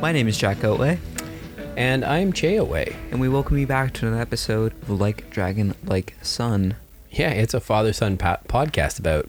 [0.00, 0.98] My name is Jack Oatway,
[1.76, 2.94] And I'm Jay Away.
[3.10, 6.76] and we welcome you back to another episode of Like Dragon, Like Son.
[7.10, 9.28] Yeah, it's a father son po- podcast about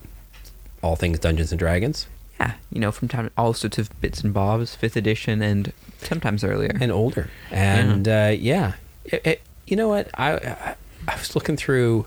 [0.84, 2.08] all things Dungeons and Dragons
[2.40, 6.44] Yeah, you know, from time all sorts of bits and bobs, fifth edition, and sometimes
[6.44, 6.76] earlier.
[6.80, 7.30] and older.
[7.52, 8.74] And uh, yeah,
[9.06, 10.10] It- it- you know what?
[10.14, 10.76] I, I
[11.10, 12.06] I was looking through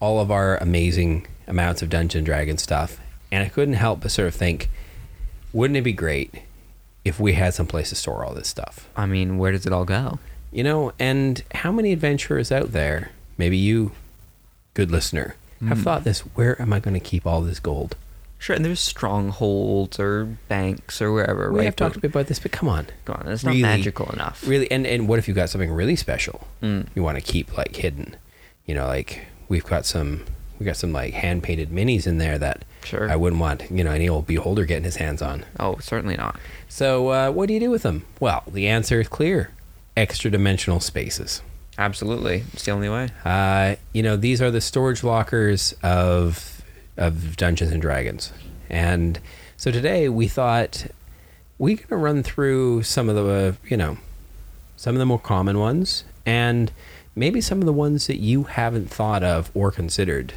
[0.00, 2.98] all of our amazing amounts of Dungeons and Dragons stuff,
[3.32, 4.70] and I couldn't help but sort of think,
[5.52, 6.32] wouldn't it be great
[7.04, 8.88] if we had some place to store all this stuff?
[8.96, 10.18] I mean, where does it all go?
[10.52, 13.90] You know, and how many adventurers out there, maybe you,
[14.74, 15.36] good listener,
[15.68, 17.96] have thought this, where am I going to keep all this gold?
[18.38, 21.64] Sure, and there's strongholds or banks or wherever, We right?
[21.64, 22.88] have talked a bit about this, but come on.
[23.06, 24.46] Go on, it's not really- magical enough.
[24.46, 26.86] Really, and, and what if you've got something really special Mm.
[26.94, 28.16] you want to keep like hidden?
[28.66, 30.24] You know, like we've got some,
[30.58, 33.10] we got some like hand painted minis in there that Sure.
[33.10, 35.46] I wouldn't want, you know, any old beholder getting his hands on.
[35.58, 36.38] Oh, certainly not.
[36.68, 38.04] So, uh, what do you do with them?
[38.20, 39.52] Well, the answer is clear
[39.96, 41.40] extra dimensional spaces.
[41.76, 43.08] Absolutely, it's the only way.
[43.24, 46.62] Uh, you know, these are the storage lockers of
[46.96, 48.32] of Dungeons and Dragons,
[48.70, 49.18] and
[49.56, 50.86] so today we thought
[51.58, 53.98] we're gonna run through some of the uh, you know
[54.76, 56.70] some of the more common ones, and
[57.16, 60.34] maybe some of the ones that you haven't thought of or considered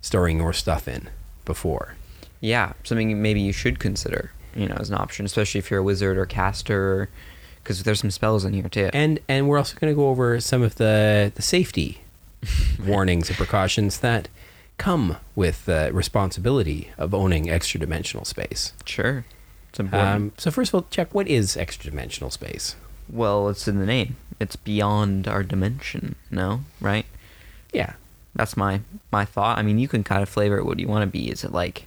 [0.00, 1.08] storing your stuff in
[1.44, 1.94] before.
[2.40, 5.84] Yeah, something maybe you should consider, you know, as an option, especially if you're a
[5.84, 7.08] wizard or caster,
[7.62, 8.90] because there's some spells in here too.
[8.92, 12.00] And and we're also going to go over some of the the safety
[12.86, 14.28] warnings and precautions that
[14.78, 18.72] come with the responsibility of owning extra dimensional space.
[18.84, 19.24] sure,
[19.70, 20.10] it's important.
[20.14, 22.74] Um, so first of all, check what is extra dimensional space.
[23.08, 24.16] well, it's in the name.
[24.40, 26.16] It's beyond our dimension.
[26.30, 27.06] No, right?
[27.72, 27.92] Yeah,
[28.34, 28.80] That's my
[29.12, 29.58] my thought.
[29.58, 31.30] I mean, you can kind of flavor it what do you want to be.
[31.30, 31.86] Is it like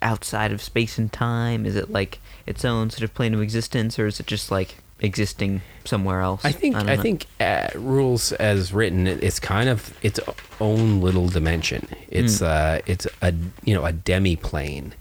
[0.00, 1.66] outside of space and time?
[1.66, 4.76] Is it like its own sort of plane of existence, or is it just like
[5.00, 6.44] existing somewhere else?
[6.44, 10.20] I think don't I, think uh, rules as written, it's kind of its
[10.60, 11.88] own little dimension.
[12.08, 12.44] It's Hmm.
[12.44, 14.94] uh, it's a you know a demi plane,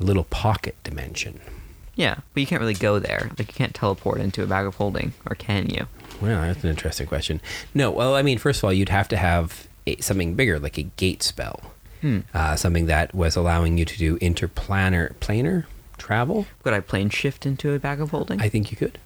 [0.00, 1.40] a little pocket dimension.
[1.94, 3.30] Yeah, but you can't really go there.
[3.38, 5.86] Like you can't teleport into a bag of holding, or can you?
[6.22, 7.40] Well, that's an interesting question.
[7.74, 10.78] No, well, I mean, first of all, you'd have to have a, something bigger, like
[10.78, 11.60] a gate spell,
[12.00, 12.20] Hmm.
[12.32, 15.64] uh, something that was allowing you to do interplanar planar
[16.02, 16.46] travel.
[16.62, 18.40] Could I plane shift into a bag of holding?
[18.40, 18.98] I think you could.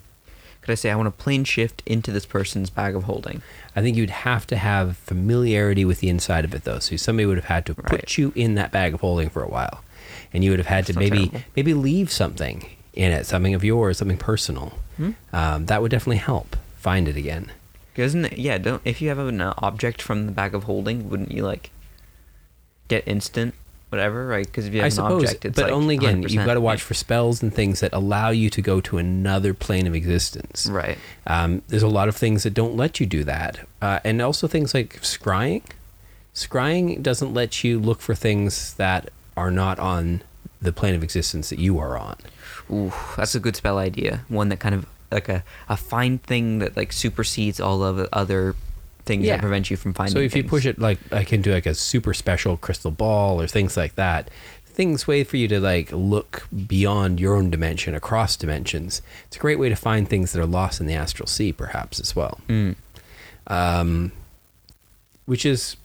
[0.62, 3.42] Could I say I want to plane shift into this person's bag of holding?
[3.76, 6.80] I think you'd have to have familiarity with the inside of it, though.
[6.80, 7.86] So somebody would have had to Right.
[7.86, 9.84] put you in that bag of holding for a while,
[10.32, 11.50] and you would have had to That's not maybe terrible.
[11.54, 14.72] maybe leave something in it, something of yours, something personal.
[14.96, 15.10] Hmm?
[15.32, 17.52] Um, that would definitely help find it again.
[17.94, 18.58] Doesn't it, yeah?
[18.58, 21.70] Don't if you have an uh, object from the bag of holding, wouldn't you like
[22.88, 23.54] get instant
[23.96, 24.26] whatever?
[24.26, 24.46] Right?
[24.46, 26.54] Because if you have I an suppose, object, it's but like only again, you've got
[26.54, 29.94] to watch for spells and things that allow you to go to another plane of
[29.94, 30.66] existence.
[30.66, 30.98] Right.
[31.26, 34.46] Um, there's a lot of things that don't let you do that, uh, and also
[34.46, 35.62] things like scrying.
[36.34, 40.22] Scrying doesn't let you look for things that are not on
[40.60, 42.16] the plane of existence that you are on.
[42.70, 44.24] Ooh, that's a good spell idea.
[44.28, 48.54] One that kind of like a a fine thing that like supersedes all of other
[49.06, 49.36] things Yeah.
[49.36, 50.12] that prevent you from finding.
[50.14, 53.40] so if you push it like I can do like a super special crystal ball
[53.40, 54.28] or things like that,
[54.66, 59.00] things way for you to like look beyond your own dimension across dimensions.
[59.28, 61.98] It's a great way to find things that are lost in the astral sea, perhaps
[61.98, 62.40] as well.
[62.48, 62.74] Mm.
[63.46, 64.12] Um,
[65.24, 65.76] which is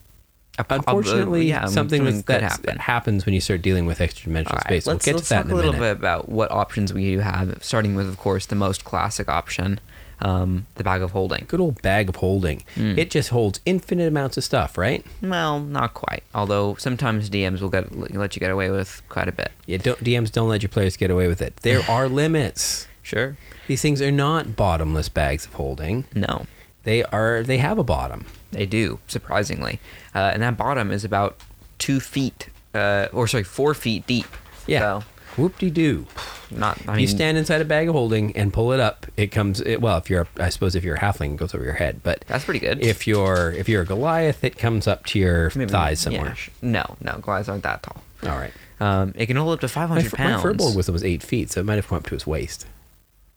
[0.60, 2.66] A unfortunately yeah, something that's, could that's, happen.
[2.66, 4.88] that happens when you start dealing with extra dimensional All right, space.
[4.88, 5.94] let's, we'll get let's to that talk in a a little minute.
[5.94, 9.80] bit about what options we do have, starting with, of course, the most classic option,
[10.22, 11.46] um, the bag of holding.
[11.48, 12.64] Good old bag of holding.
[12.76, 12.98] Mm.
[12.98, 15.06] It just holds infinite amounts of stuff, right?
[15.22, 16.24] Well, not quite.
[16.36, 19.52] Although sometimes DMs will get let you get away with quite a bit.
[19.66, 21.56] Yeah, don't, DMs don't let your players get away with it.
[21.58, 22.88] There are limits.
[23.02, 23.36] Sure.
[23.68, 26.06] These things are not bottomless bags of holding.
[26.14, 26.46] No,
[26.84, 27.42] They are.
[27.44, 28.26] They have a bottom.
[28.52, 29.80] they do surprisingly,
[30.14, 31.38] uh, and that bottom is about
[31.78, 34.28] two feet, uh, or sorry, four feet deep.
[34.68, 34.80] Yeah.
[34.80, 35.04] So,
[35.38, 36.06] Whoop de doo.
[36.50, 36.78] not.
[36.88, 39.06] I you stand inside a bag of holding and pull it up.
[39.18, 39.62] It comes.
[39.62, 41.74] It, well, if you're, a, I suppose, if you're a halfling, it goes over your
[41.76, 42.02] head.
[42.04, 42.80] But that's pretty good.
[42.84, 46.36] if you're, if you're a Goliath, it comes up to your Maybe- thighs somewhere.
[46.36, 48.04] sh- no, no, Goliaths aren't that tall.
[48.24, 48.52] All right.
[48.80, 50.44] Um, it can hold up to 500 My, f- my pounds.
[50.44, 52.66] firbolg was was eight feet, so it might have come up to his waist.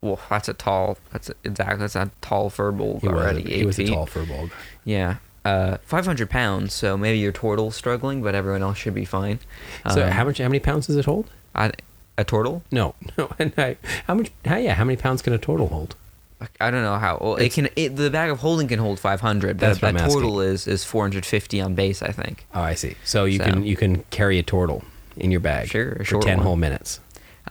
[0.00, 0.99] Well, that's a tall.
[1.12, 1.79] That's a, exactly.
[1.79, 3.17] That's a tall firbolg He was.
[3.23, 3.52] already.
[3.52, 3.88] A, he was feet.
[3.88, 4.50] a tall firbolg.
[4.85, 5.17] Yeah.
[5.44, 9.38] Uh, 500 pounds, so maybe your turtle's struggling, but everyone else should be fine.
[9.93, 10.38] So Um, how much?
[10.38, 11.29] How many pounds does it hold?
[11.54, 11.72] I,
[12.18, 12.62] a turtle?
[12.70, 13.30] No, no.
[13.38, 14.30] And I, how much?
[14.44, 14.74] How yeah?
[14.74, 15.96] How many pounds can a turtle hold?
[16.60, 17.18] I don't know how.
[17.20, 17.68] Well, it can.
[17.76, 21.60] It, the bag of holding can hold 500, That's but a turtle is is 450
[21.60, 22.46] on base, I think.
[22.54, 22.96] Oh, I see.
[23.04, 24.84] So you So- can you can carry a turtle
[25.16, 26.46] in your bag Sure, for short ten one.
[26.46, 27.00] whole minutes.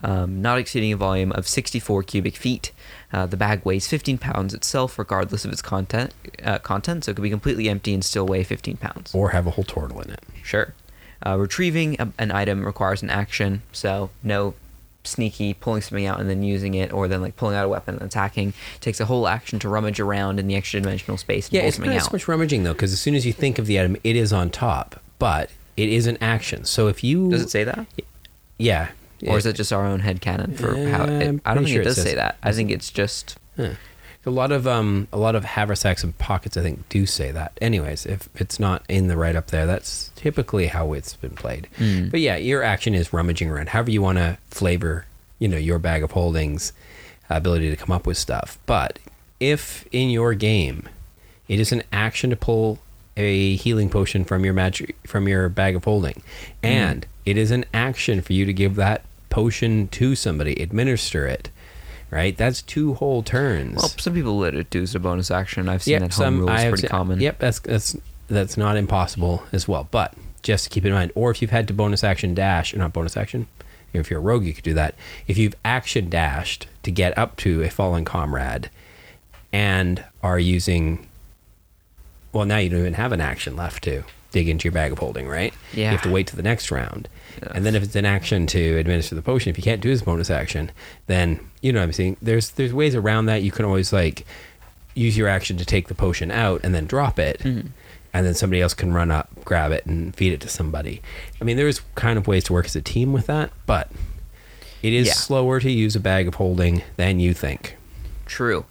[0.02, 2.72] um, not exceeding a volume of 64 cubic feet.
[3.12, 6.12] Uh, the bag weighs 15 pounds itself, regardless of its content.
[6.44, 9.14] Uh, content, so it could be completely empty and still weigh 15 pounds.
[9.14, 10.20] Or have a whole turtle in it.
[10.42, 10.74] Sure.
[11.26, 14.54] Uh, retrieving a, an item requires an action, so no
[15.04, 17.94] sneaky pulling something out and then using it, or then like pulling out a weapon
[17.94, 18.52] and attacking.
[18.80, 21.68] takes a whole action to rummage around in the extra dimensional space and Yeah, pull
[21.68, 22.02] it's not out.
[22.02, 24.32] so much rummaging though, because as soon as you think of the item, it is
[24.32, 26.64] on top, but it is an action.
[26.64, 27.86] So if you Does it say that?
[28.58, 28.90] yeah,
[29.26, 31.04] Or is it just our own head canon for how?
[31.04, 32.36] It, I'm don't think sure it it does says- say that.
[32.42, 33.70] I think it's just Huh.
[34.26, 37.58] A lot of um, a lot of haversacks and pockets, I think, do say that.
[37.60, 41.68] Anyways, if it's not in the write up there, that's typically how it's been played.
[41.78, 42.10] Mm.
[42.10, 43.70] But yeah, your action is rummaging around.
[43.70, 45.06] However you want to flavor,
[45.38, 46.72] you know, your bag of holdings,
[47.28, 48.58] ability to come up with stuff.
[48.66, 48.98] But
[49.40, 50.88] if in your game,
[51.48, 52.78] it is an action to pull
[53.16, 56.22] a healing potion from your magic from your bag of holding,
[56.62, 61.50] and it is an action for you to give that potion to somebody, administer it.
[62.14, 63.74] Right, that's two whole turns.
[63.76, 65.68] well, some people let it do as a bonus action.
[65.68, 67.20] I've seen Yep, that some home rule is pretty seen- common.
[67.20, 67.96] Yep, that's that's
[68.28, 69.88] that's not impossible as well.
[69.90, 72.78] But just to keep in mind, or if you've had to bonus action dash, or
[72.78, 73.48] not bonus action,
[73.92, 74.94] if you're a rogue, you could do that.
[75.26, 78.70] If you've action dashed to get up to a fallen comrade,
[79.52, 81.08] and are using,
[82.32, 84.98] well, now you don't even have an action left to dig into your bag of
[84.98, 85.54] holding, right?
[85.72, 85.84] Yeah.
[85.84, 87.08] You have to wait to the next round.
[87.42, 87.52] Yeah.
[87.54, 90.02] And then if it's an action to administer the potion, if you can't do this
[90.02, 90.70] bonus action,
[91.06, 92.16] then you know what I'm saying.
[92.20, 93.42] There's there's ways around that.
[93.42, 94.26] You can always like
[94.94, 97.68] use your action to take the potion out and then drop it, Mhm.
[98.12, 101.00] and then somebody else can run up, grab it, and feed it to somebody.
[101.40, 103.88] I mean, there's kind of ways to work as a team with that, but
[104.82, 105.14] it is Yeah.
[105.14, 107.76] slower to use a bag of holding than you think.
[108.26, 108.64] True.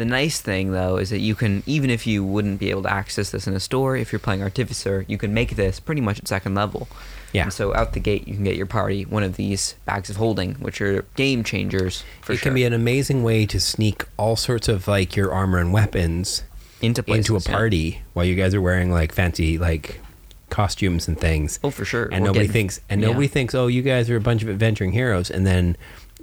[0.00, 2.90] The nice thing though is that you can, even if you wouldn't be able to
[2.90, 6.18] access this in a store, if you're playing Artificer, you can make this pretty much
[6.18, 6.88] at second level.
[7.34, 7.42] Yeah.
[7.42, 10.16] And so out the gate, you can get your party one of these bags of
[10.16, 12.44] holding, which are game changers for it sure.
[12.44, 16.44] can be an amazing way to sneak all sorts of like your armor and weapons
[16.80, 17.54] into places, into a yeah.
[17.54, 20.00] party while you guys are wearing like fancy like
[20.48, 21.60] costumes and things.
[21.62, 22.08] Oh, for sure.
[22.10, 23.08] and nobody getting- thinks and yeah.
[23.08, 25.76] nobody thinks oh you guys are a bunch of adventuring heroes and then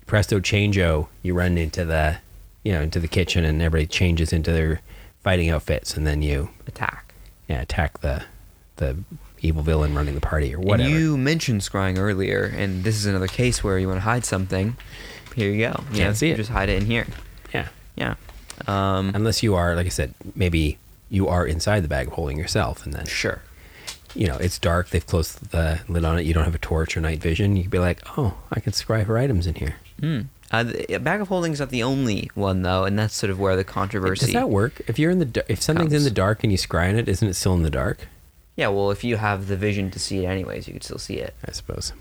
[0.07, 2.18] presto changeo you run into the
[2.67, 4.81] you know into the kitchen and everybody changes into their
[5.23, 7.13] fighting outfits and then you attack.
[7.47, 8.15] yeah attack the
[8.77, 8.89] the
[9.41, 13.05] evil villain running the party or whatever And you mentioned scrying earlier, and this is
[13.05, 14.75] another case where you want to hide something.
[15.35, 15.73] Here you go.
[15.91, 16.37] You Can't know, see it.
[16.37, 17.05] Just hide it in here.
[17.53, 18.15] yeah Yeah.
[18.67, 20.77] Um, unless you are like i said maybe
[21.09, 23.39] you are inside the bag of holding yourself and then sure.
[24.15, 26.97] you know it's dark they've closed the lid on it you don't have a torch
[26.97, 29.75] or night vision you could be like oh i can scry for items in here
[30.01, 30.25] Mm.
[30.51, 33.39] Uh, the, bag of holding is not the only one though, and that's sort of
[33.39, 34.27] where the controversy.
[34.27, 36.89] does that work if you're in the if something's in the dark and you scry
[36.89, 38.07] on it isn't it still in the dark
[38.55, 41.15] Yeah, well, if you have the vision to see it anyways, you could still see
[41.15, 41.91] it, i suppose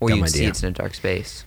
[0.00, 1.44] or you'd see it's in a dark space.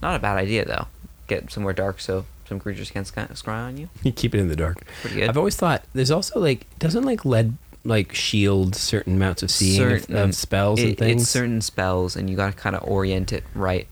[0.00, 0.86] Not a bad idea though.
[1.26, 3.88] Get somewhere dark so some creatures can't scry on you.
[4.02, 4.84] You keep it in the dark.
[5.02, 5.28] Pretty good.
[5.28, 9.82] I've always thought there's also like doesn't like lead like shield certain amounts of seeing
[9.82, 11.22] of, Certain- of spells and things.
[11.22, 13.86] It's certain spells, and you got to kind of orient it right.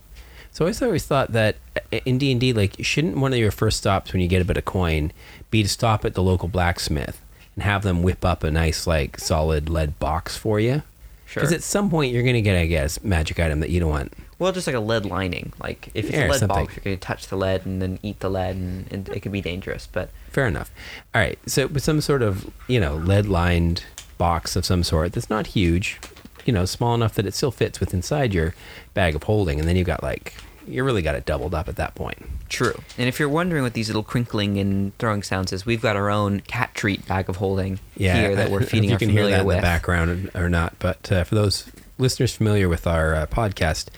[0.53, 3.39] So I always always thought that uh, in D and D, like shouldn't one of
[3.39, 5.13] your first stops when you get a bit of coin
[5.51, 7.21] be to stop at the local blacksmith
[7.55, 10.83] and have them whip up a nice like solid lead box for you?
[11.27, 11.43] Sure.
[11.43, 14.13] Because at some point you're gonna get I guess magic item that you don't want.
[14.41, 15.53] Well, just like a lead lining.
[15.63, 16.65] Like if it's Yeah, a lead something.
[16.65, 19.33] box, you're to touch the lead and then eat the lead, and, and it could
[19.33, 19.87] be dangerous.
[19.91, 20.71] But Fair enough.
[21.15, 21.39] All right.
[21.47, 23.85] So, with some sort of, you know, lead lined
[24.17, 26.01] box of some sort that's not huge,
[26.47, 28.55] you know, small enough that it still fits with inside your
[28.95, 29.59] bag of holding.
[29.59, 30.35] And then you've got like,
[30.67, 32.19] you really got it doubled up at that point.
[32.49, 32.81] True.
[32.99, 36.11] And if you're wondering what these little crinkling and throwing sounds is, we've got our
[36.11, 39.09] own cat treat bag of holding here that I- I we're feeding our you can
[39.11, 39.57] hear that in with.
[39.57, 40.75] the background or not.
[40.79, 43.89] But uh, for those listeners familiar with our uh, podcast,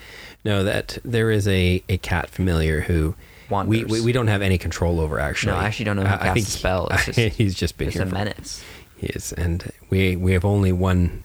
[0.44, 3.14] know that there is a, a cat familiar who
[3.66, 5.52] we, we, we don't have any control over actually.
[5.52, 6.88] No, I actually don't know who Uh, I casts think spell.
[7.04, 8.62] Just- he's just been here a for- menace.
[8.96, 11.24] He is, and we we have only one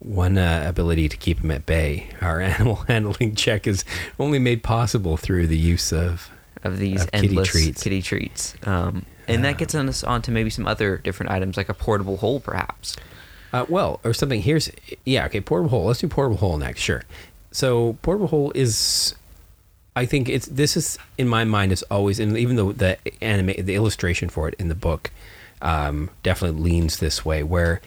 [0.00, 2.08] one uh, ability to keep them at bay.
[2.20, 3.84] Our animal handling check is
[4.18, 6.30] only made possible through the use of
[6.64, 7.82] of these Of kitty treats.
[7.82, 8.54] kitty treats.
[8.64, 12.40] Um, and that gets us onto maybe some other different items, like a portable hole,
[12.40, 12.96] perhaps.
[13.52, 14.42] uh, well or something.
[14.42, 14.70] Here's
[15.04, 15.84] yeah okay portable hole.
[15.86, 16.80] Let's do portable hole next.
[16.80, 17.02] Sure.
[17.52, 19.14] So portable hole is.
[19.96, 23.64] I think it's this is in my mind is always and even though the anime
[23.64, 25.10] the illustration for it in the book
[25.62, 27.80] um, definitely leans this way where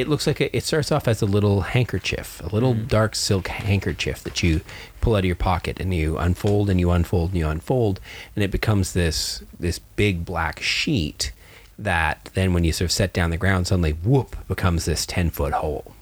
[0.00, 3.48] it looks like a, it starts off as a little handkerchief, a little dark silk
[3.48, 4.60] handkerchief that you
[5.00, 8.00] pull out of your pocket and you unfold and you unfold and you unfold,
[8.34, 11.32] and it becomes this this big black sheet
[11.78, 15.30] that then when you sort of set down the ground, suddenly whoop becomes this ten
[15.30, 15.94] foot hole.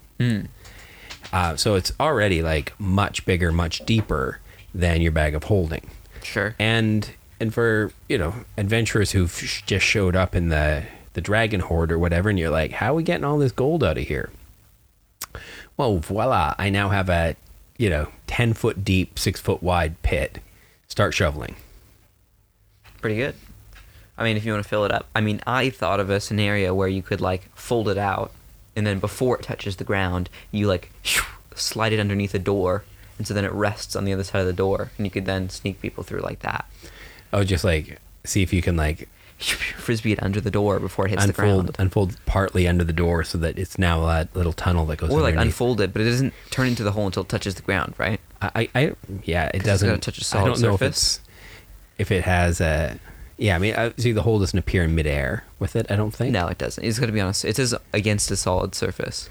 [1.33, 4.40] Uh, so it's already like much bigger, much deeper
[4.75, 5.88] than your bag of holding
[6.23, 6.55] Sure.
[6.59, 10.85] and and for you know adventurers who've sh- just showed up in the
[11.19, 13.83] the dragon hoard or whatever and you're like how are we getting all this gold
[13.83, 14.31] out of here
[15.77, 17.35] well voila i now have a
[17.77, 20.39] you know 10 foot deep 6 foot wide pit
[20.87, 21.57] start shoveling
[23.01, 23.35] Pretty good.
[24.17, 25.07] I mean, if you want to fill it up.
[25.15, 28.33] I mean, I thought of a scenario where you could like fold it out,
[28.75, 30.91] and then before it touches the ground, you like
[31.55, 32.83] slide it underneath a door,
[33.19, 35.27] and so then it rests on the other side of the door, and you could
[35.27, 36.67] then sneak people through like that.
[37.33, 39.09] oh just like see if you can like
[39.78, 41.76] Frisbee it under the door before it hits the unfold ground.
[41.78, 45.21] unfold partly under the door so that it's now that little tunnel that goes Or
[45.21, 47.95] like unfold it, but it doesn't turn into the hole until it touches the ground,
[47.99, 48.21] right?
[48.42, 48.92] I, I, I
[49.25, 49.88] yeah, it doesn't.
[49.88, 51.18] gotta touch a solid don't know if surface.
[51.18, 51.21] it's
[51.99, 52.99] if it has a.
[53.37, 55.87] Yeah, I mean, I, see, the hole doesn't appear in midair with it.
[55.90, 56.33] I don't think.
[56.33, 56.83] No, it doesn't.
[56.83, 57.45] It's got to be honest.
[57.45, 59.30] It says against a solid surface.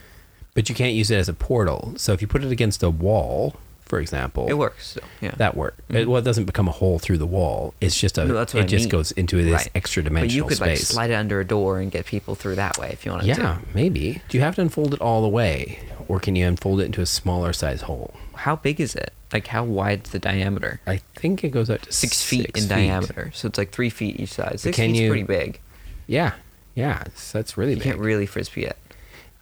[0.53, 1.93] But you can't use it as a portal.
[1.97, 3.57] So if you put it against a wall,
[3.87, 4.89] for example, It works.
[4.93, 5.31] So, yeah.
[5.37, 5.81] That works.
[5.89, 7.73] It, well, it doesn't become a hole through the wall.
[7.81, 8.25] It's just a.
[8.25, 8.89] No, that's what it I just mean.
[8.89, 9.71] goes into this Right.
[9.75, 12.55] extra But dimensional you could like slide it under a door and get people through
[12.55, 13.41] that way if you wanted to.
[13.41, 14.21] yeah, maybe.
[14.29, 17.01] Do you have to unfold it all the way, or can you unfold it into
[17.01, 18.13] a smaller size hole?
[18.35, 19.13] How big is it?
[19.33, 20.79] Like how wide's the diameter?
[20.87, 23.89] I think it goes out to Six feet six in diameter, so it's like three
[23.89, 24.59] feet each side.
[24.59, 25.59] Six feet's you- pretty big.
[26.07, 26.33] Yeah,
[26.75, 27.03] yeah,
[27.33, 27.83] that's really You big.
[27.83, 28.77] can't really frisbee it.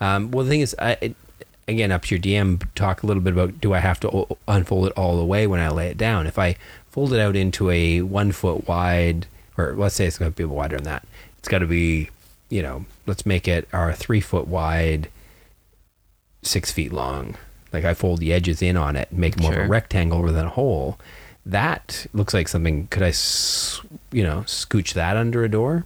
[0.01, 1.15] Um, well, the thing is, I, it,
[1.67, 4.87] again, up to your DM, talk a little bit about do I have to unfold
[4.87, 6.27] it all the way when I lay it down?
[6.27, 6.55] If I
[6.89, 10.45] fold it out into a one foot wide, or let's say it's going to be
[10.45, 11.07] wider than that,
[11.39, 12.09] it's got to be,
[12.49, 15.09] you know, let's make it our three foot wide,
[16.41, 17.35] six feet long.
[17.73, 20.37] Like I fold the edges in on it and make more of a rectangle rather
[20.37, 20.97] than a hole.
[21.45, 22.87] That looks like something.
[22.87, 23.13] Could I,
[24.11, 25.85] you know, scooch that under a door?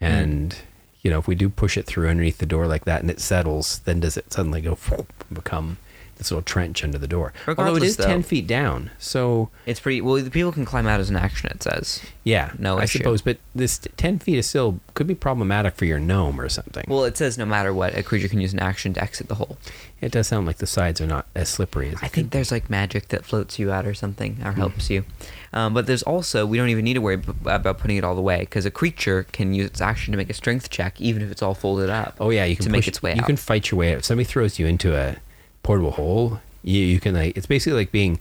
[0.00, 0.60] And hmm.
[1.06, 3.20] You know, if we do push it through underneath the door like that and it
[3.20, 4.76] settles, then does it suddenly go
[5.32, 5.76] become
[6.16, 7.32] this little trench under the door?
[7.46, 10.16] Although it is Regardless, is ten feet down, so It's pretty well.
[10.16, 11.48] The people can climb out as an action.
[11.54, 12.02] It says.
[12.24, 12.98] yeah, No I issue.
[12.98, 13.22] suppose.
[13.22, 16.84] But this ten feet is still could be problematic for your gnome or something.
[16.88, 19.36] Well, it says no matter what, a creature can use an action to exit the
[19.36, 19.58] hole.
[20.00, 22.68] It does sound like the sides are not as slippery as I think there's like
[22.68, 25.04] magic that floats you out or something, or helps you.
[25.52, 28.14] Um, but there's also we don't even need to worry b- about putting it all
[28.14, 31.22] the way because a creature can use its action to make a strength check even
[31.22, 32.16] if it's all folded up.
[32.20, 33.26] Oh yeah, you can to make push- its way You out.
[33.26, 33.98] can fight your way out.
[33.98, 35.16] If somebody throws you into a
[35.62, 38.20] portable hole, you you can like it's basically like being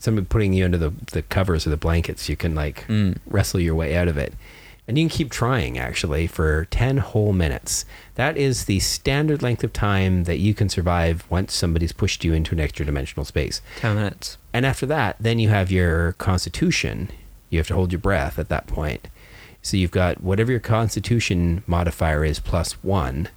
[0.00, 2.28] somebody putting you under the the covers or the blankets.
[2.28, 3.18] You can like Mm.
[3.28, 4.34] wrestle your way out of it,
[4.88, 7.84] and you can keep trying actually for ten whole minutes.
[8.16, 12.32] That is the standard length of time that you can survive once somebody's pushed you
[12.34, 13.60] into an extra dimensional space.
[13.76, 14.38] Ten minutes.
[14.52, 17.10] And after that, then you have your constitution.
[17.50, 19.08] You have to hold your breath at that point.
[19.62, 23.28] So you've got whatever your constitution modifier is plus one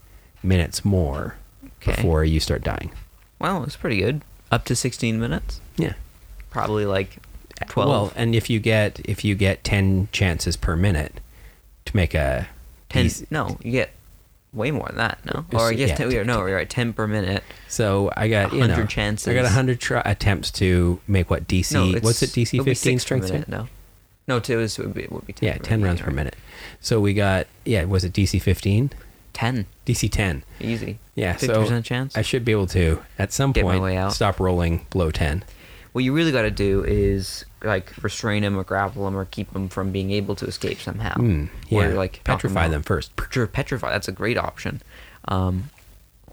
[0.41, 1.35] minutes more
[1.81, 1.95] Okay.
[1.95, 2.91] before you start dying.
[3.39, 4.21] Well, it's pretty good.
[4.51, 5.59] Up to 16 minutes.
[5.77, 5.93] Yeah.
[6.49, 7.17] Probably like
[7.67, 7.89] 12.
[7.89, 11.19] Well, and if you get if you get ten chances per minute
[11.85, 12.47] to make a
[12.89, 13.05] 10.
[13.05, 13.91] dec- No, you get
[14.53, 15.45] way more than that, no?
[15.53, 16.69] Or I guess yeah, 10, t- no, you're right.
[16.69, 17.43] 10 per minute.
[17.67, 19.27] So I got you 100 know, chances.
[19.27, 21.73] I got hundred try- attempts to make what DC?
[21.73, 22.29] No, what's it?
[22.29, 23.31] DC fifteen per strength?
[23.31, 23.47] minute?
[23.49, 23.67] No.
[24.27, 26.07] No, two is, would be, it would be 10 Yeah, per ten minute, rounds per
[26.07, 26.15] right.
[26.15, 26.35] minute.
[26.81, 27.83] So we got yeah.
[27.85, 28.91] Was it DC fifteen?
[29.33, 29.65] 10.
[29.85, 30.43] DC ten.
[30.61, 30.97] Easy.
[31.13, 32.17] Yeah, 50% so chance.
[32.17, 35.43] I should be able to at some Get point stop rolling below ten.
[35.95, 39.53] What you really got to do is like restrain them or grapple them or keep
[39.53, 41.13] them from being able to escape somehow.
[41.13, 42.71] Mm, Or, yeah, like petrify out.
[42.71, 43.11] them first.
[43.29, 43.91] Sure, petrify.
[43.91, 44.81] That's a great option.
[45.29, 45.69] Um,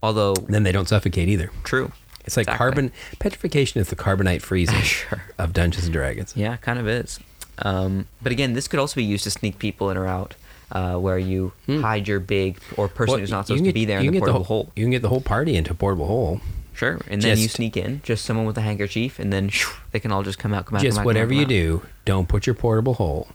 [0.02, 1.52] although, Then they don't suffocate either.
[1.62, 1.92] true.
[2.24, 2.58] It's like Exactly.
[2.58, 5.22] carbon petrification is the carbonite freezing Sure.
[5.38, 6.32] of Dungeons and Dragons.
[6.36, 7.20] Yeah, kind of is.
[7.58, 10.34] Um, but again, this could also be used to sneak people in or out,
[10.72, 13.10] uh, where you hide your big or person Hmm.
[13.12, 14.72] Well, who's not supposed can to be there in the get portable whole, hole.
[14.74, 16.40] You can get the whole party into a portable hole.
[16.82, 20.00] Sure, and then you sneak in, just someone with a handkerchief, and then shoo, they
[20.00, 21.76] can all just come out, come out, Just come out, come whatever out, you come
[21.76, 21.82] out.
[21.84, 23.28] do, don't put your portable hole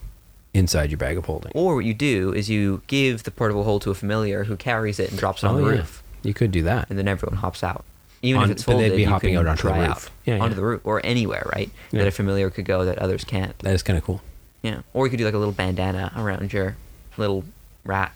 [0.53, 1.51] inside your bag of holding.
[1.55, 4.99] Or what you do is you give the portable hole to a familiar who carries
[4.99, 5.77] it and drops it on Oh, the yeah.
[5.77, 6.89] roof, You could do that.
[6.89, 7.85] and then everyone hops out.
[8.21, 9.77] Even On- if it's but they'd be you hopping out onto the roof.
[9.89, 10.55] out Yeah, onto yeah.
[10.55, 11.69] the roof or anywhere, right?
[11.91, 13.57] That a familiar could go that others can't.
[13.59, 14.21] That is kind of cool.
[14.61, 16.75] Yeah, or you could do like a little bandana around your
[17.15, 17.45] little
[17.85, 18.11] rat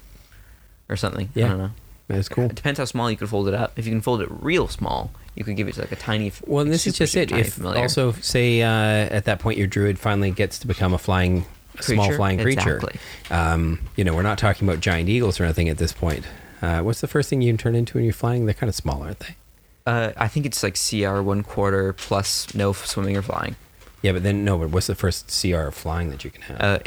[0.90, 1.30] or something.
[1.36, 1.46] Yeah.
[1.46, 1.72] I don't know.
[2.08, 2.46] That is cool.
[2.46, 3.72] It depends how small you could fold it up.
[3.78, 6.32] If you can fold it real small, you could give it to like a tiny.
[6.46, 7.32] Well, like this is just it.
[7.32, 7.82] If familiar.
[7.82, 11.46] also say uh, at that point your druid finally gets to become a flying,
[11.80, 12.78] small flying creature.
[12.78, 13.00] Exactly.
[13.30, 16.26] Um, you know, we're not talking about giant eagles or anything at this point.
[16.62, 18.46] Uh, what's the first thing you can turn into when you're flying?
[18.46, 19.36] They're kind of small, aren't they?
[19.86, 23.56] Uh, I think it's like CR one quarter plus no swimming or flying.
[24.02, 24.58] Yeah, but then no.
[24.58, 26.62] But what's the first CR of flying that you can have?
[26.62, 26.80] Uh,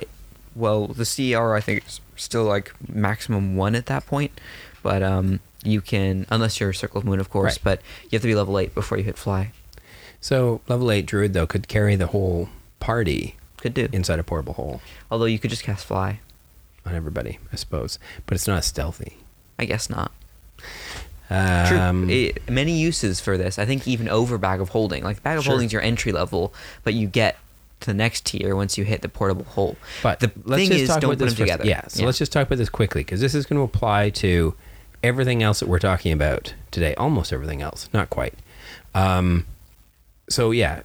[0.55, 4.39] well, the CR I think is still like maximum one at that point,
[4.83, 7.55] but um, you can unless you're Circle of Moon, of course.
[7.59, 7.65] Right.
[7.65, 9.51] But you have to be level eight before you hit fly.
[10.21, 12.49] so level eight druid though could carry the whole
[12.81, 13.89] party Could do.
[13.93, 14.81] inside a portable hole
[15.11, 16.21] Although you could just cast fly.
[16.87, 17.99] on everybody, I suppose.
[18.27, 19.17] But it's not as stealthy.
[19.59, 20.13] I guess not.
[21.31, 22.15] Um, True.
[22.15, 23.59] It- many uses for this.
[23.59, 25.03] I think even over bag of holding.
[25.03, 25.53] Like bag of Sure.
[25.53, 26.53] holding is your entry level,
[26.83, 27.39] but you get
[27.81, 29.77] to the next tier once you hit the portable hole.
[30.03, 31.65] But the let's thing just is, talk don't about put this them together.
[31.67, 34.55] Yeah, so let's just talk about this quickly because this is going to apply to
[35.05, 36.95] everything else that we're talking about today.
[36.97, 38.35] Almost everything else, not quite.
[38.95, 39.47] Um,
[40.29, 40.83] so yeah,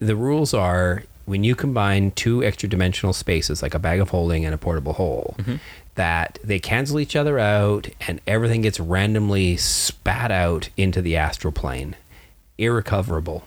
[0.00, 4.44] the rules are when you combine two extra dimensional spaces, like a bag of holding
[4.44, 5.56] and a portable hole, Mm-hmm.
[5.94, 11.52] that they cancel each other out and everything gets randomly spat out into the astral
[11.52, 11.94] plane,
[12.58, 13.44] irrecoverable,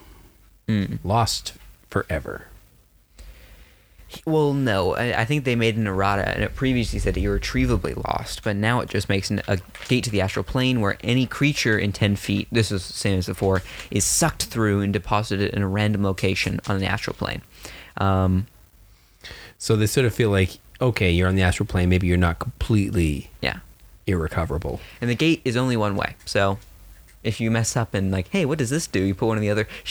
[0.68, 1.00] Mm.
[1.04, 1.54] lost
[1.90, 2.46] forever.
[4.26, 4.96] Well, no.
[4.96, 8.80] I, I think they made an errata, and it previously said irretrievably lost, but now
[8.80, 12.16] it just makes an, a gate to the astral plane where any creature in 10
[12.16, 13.62] feet, this is the same as before,
[13.92, 17.42] is sucked through and deposited in a random location on the astral plane.
[17.98, 18.48] Um,
[19.58, 21.90] So they sort of feel like, okay, you're on the astral plane.
[21.90, 23.60] Maybe you're not completely yeah.
[24.06, 24.80] irrecoverable.
[25.02, 26.16] And the gate is only one way.
[26.26, 26.60] So
[27.24, 29.00] if you mess up and, like, hey, what does this do?
[29.00, 29.68] You put one of the other,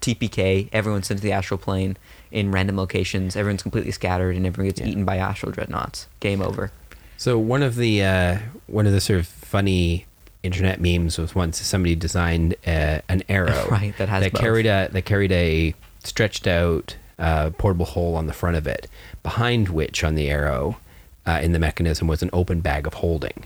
[0.00, 1.96] TPK, everyone's sent to the astral plane
[2.32, 4.88] in random locations, everyone's completely scattered, and everyone gets Yeah.
[4.88, 6.06] eaten by astral dreadnoughts.
[6.20, 6.72] Game over.
[7.16, 10.06] So one of the uh, one of the sort of funny
[10.42, 14.88] internet memes was once somebody designed uh, an arrow Right, that has that carried a
[14.90, 18.88] that carried a stretched out uh, portable hole on the front of it,
[19.22, 20.78] behind which on the arrow
[21.26, 23.44] uh, in the mechanism was an open bag of holding.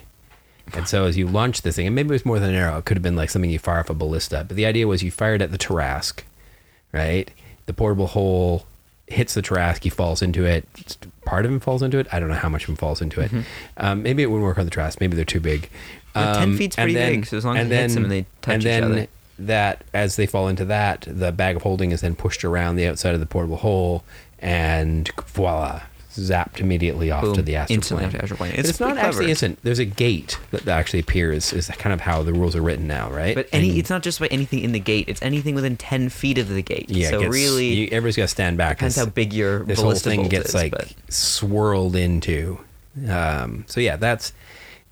[0.72, 2.78] And so as you launch this thing, and maybe it was more than an arrow,
[2.78, 4.44] it could have been like something you fire off a ballista.
[4.48, 6.22] But the idea was you fired at the Tarrasque,
[6.92, 7.30] right?
[7.66, 8.64] The portable hole
[9.08, 10.66] hits the Tarrasque, he falls into it.
[11.24, 12.06] Part of him falls into it.
[12.12, 13.30] I don't know how much of him falls into it.
[13.76, 15.00] Um, maybe it wouldn't work on the Tarrasque.
[15.00, 15.68] Maybe they're too big.
[16.14, 18.02] Yeah, 10 Um, feet's and pretty big, so as long as and it hits them
[18.04, 19.06] and they touch and each then other.
[19.38, 22.86] That as they fall into that, the bag of holding is then pushed around the
[22.86, 24.02] outside of the portable hole,
[24.38, 25.82] and voila,
[26.16, 28.20] zapped immediately off to the astral instantly plane.
[28.22, 28.52] astral plane.
[28.56, 29.06] It's It's, not clever.
[29.08, 29.62] actually isn't.
[29.62, 31.52] There's a gate that actually appears.
[31.52, 33.34] Is kind of how the rules are written now, right?
[33.34, 35.08] But any, And- it's not just by anything in the gate.
[35.08, 36.86] It's anything within ten feet of the gate.
[36.88, 38.78] yeah, so gets- really, you, everybody's got to stand back.
[38.78, 42.58] depends how big your this whole thing gets is, like but- swirled into.
[43.08, 44.32] Um, so yeah, that's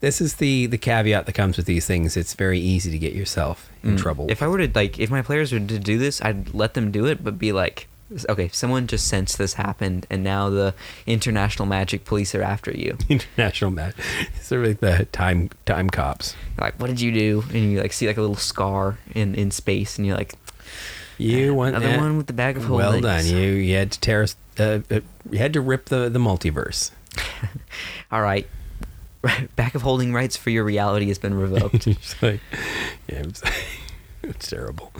[0.00, 2.16] this is the the caveat that comes with these things.
[2.16, 3.98] It's very easy to get yourself in Mm.
[3.98, 4.26] trouble.
[4.30, 6.90] If I were to like, if my players were to do this, I'd let them
[6.90, 7.86] do it, but be like,
[8.28, 10.74] okay, someone just sensed this happened, and now the
[11.06, 12.96] international magic police are after you.
[13.08, 13.94] international match,
[14.40, 16.34] sort of like the time time cops.
[16.58, 17.44] like, what did you do?
[17.52, 20.34] And you like see like a little scar in in space, and you're like,
[21.18, 22.00] You want another that?
[22.00, 22.86] one with the bag of holding.
[22.86, 23.26] Well done.
[23.26, 24.36] You you had to tear us.
[24.58, 25.00] Uh, uh,
[25.30, 26.90] you had to rip the the multiverse.
[28.12, 28.46] All right,
[29.56, 31.86] bag of holding rights for your reality has been revoked.
[32.22, 32.40] Like,
[33.08, 33.22] yeah,
[34.30, 34.92] it's, terrible.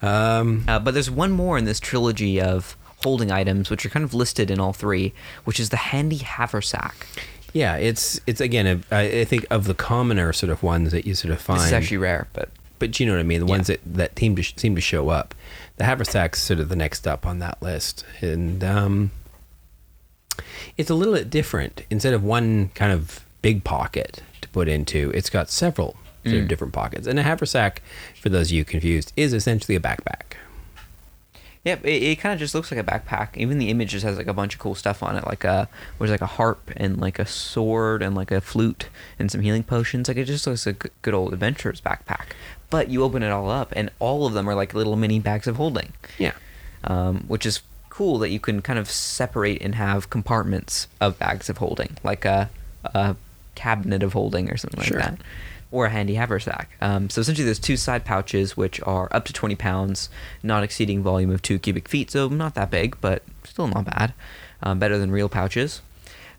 [0.00, 4.04] Um, Uh, but there's one more in this trilogy of holding items, which are kind
[4.04, 5.12] of listed in all three,
[5.44, 7.06] which is the handy haversack.
[7.52, 8.66] yeah, it's it's again.
[8.90, 11.60] A, I I think of the commoner sort of ones that you sort of find.
[11.60, 12.48] This is actually rare, but
[12.78, 13.40] but you know what I mean.
[13.40, 13.50] The Yeah.
[13.52, 15.34] ones that that seem to seem to show up.
[15.76, 19.10] The haversack's sort of the next up on that list, and um,
[20.78, 21.82] it's a little bit different.
[21.90, 26.44] Instead of one kind of big pocket to put into, it's got several sort of
[26.44, 26.48] Mm.
[26.48, 27.06] different pockets.
[27.06, 27.82] And a haversack,
[28.20, 30.36] for those of you confused, is essentially a backpack.
[31.64, 33.36] Yep, it, it kind of just looks like a backpack.
[33.36, 35.68] Even the image just has like a bunch of cool stuff on it, like a
[35.98, 39.62] there's like a harp and like a sword and like a flute and some healing
[39.62, 40.08] potions.
[40.08, 42.30] Like it just looks like a good- good old adventurer's backpack.
[42.68, 45.46] But you open it all up, and all of them are like little mini bags
[45.46, 45.92] of holding.
[46.18, 46.32] Yeah.
[46.84, 51.48] um, which is cool that you can kind of separate and have compartments of bags
[51.48, 52.50] of holding, like a,
[52.86, 53.14] a
[53.54, 54.98] cabinet of holding or something Sure.
[54.98, 55.18] like that,
[55.72, 56.70] or a handy haversack.
[56.80, 60.08] Um, so essentially, there's two side pouches which are up to 20 pounds,
[60.42, 64.14] not exceeding volume of two cubic feet, so not that big, but still not bad.
[64.62, 65.80] Um, better than real pouches.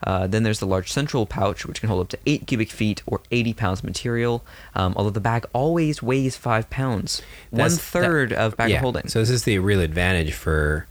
[0.05, 3.01] Uh, then there's the large central pouch, which can hold up to 8 cubic feet
[3.05, 4.43] or 80 pounds of material,
[4.75, 7.21] um, although the bag always weighs 5 pounds.
[7.51, 8.79] One third that- of bag yeah.
[8.79, 9.07] holding.
[9.07, 10.87] So this is the real advantage for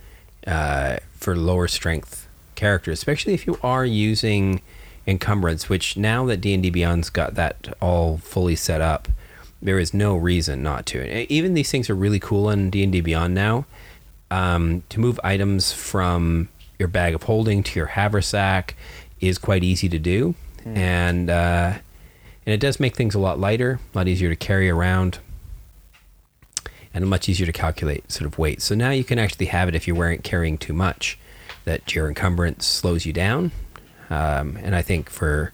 [0.47, 2.27] uh, for lower strength
[2.57, 4.61] characters, especially if you are using
[5.07, 5.69] encumbrance.
[5.69, 9.09] Which now that D and D Beyond's got that all fully set up,
[9.61, 11.33] there is no reason not to.
[11.33, 13.67] Even these things are really cool in D and D Beyond now.
[14.31, 18.75] Um, to move items from your bag of holding to your haversack
[19.21, 20.35] is quite easy to do,
[20.65, 21.75] and uh,
[22.45, 25.19] And it does make things a lot lighter, a lot easier to carry around,
[26.93, 28.61] and much easier to calculate sort of weight.
[28.61, 31.19] So now you can actually have it if you're wearing carrying too much,
[31.65, 33.53] that your encumbrance slows you down.
[34.13, 35.53] Um, and I think for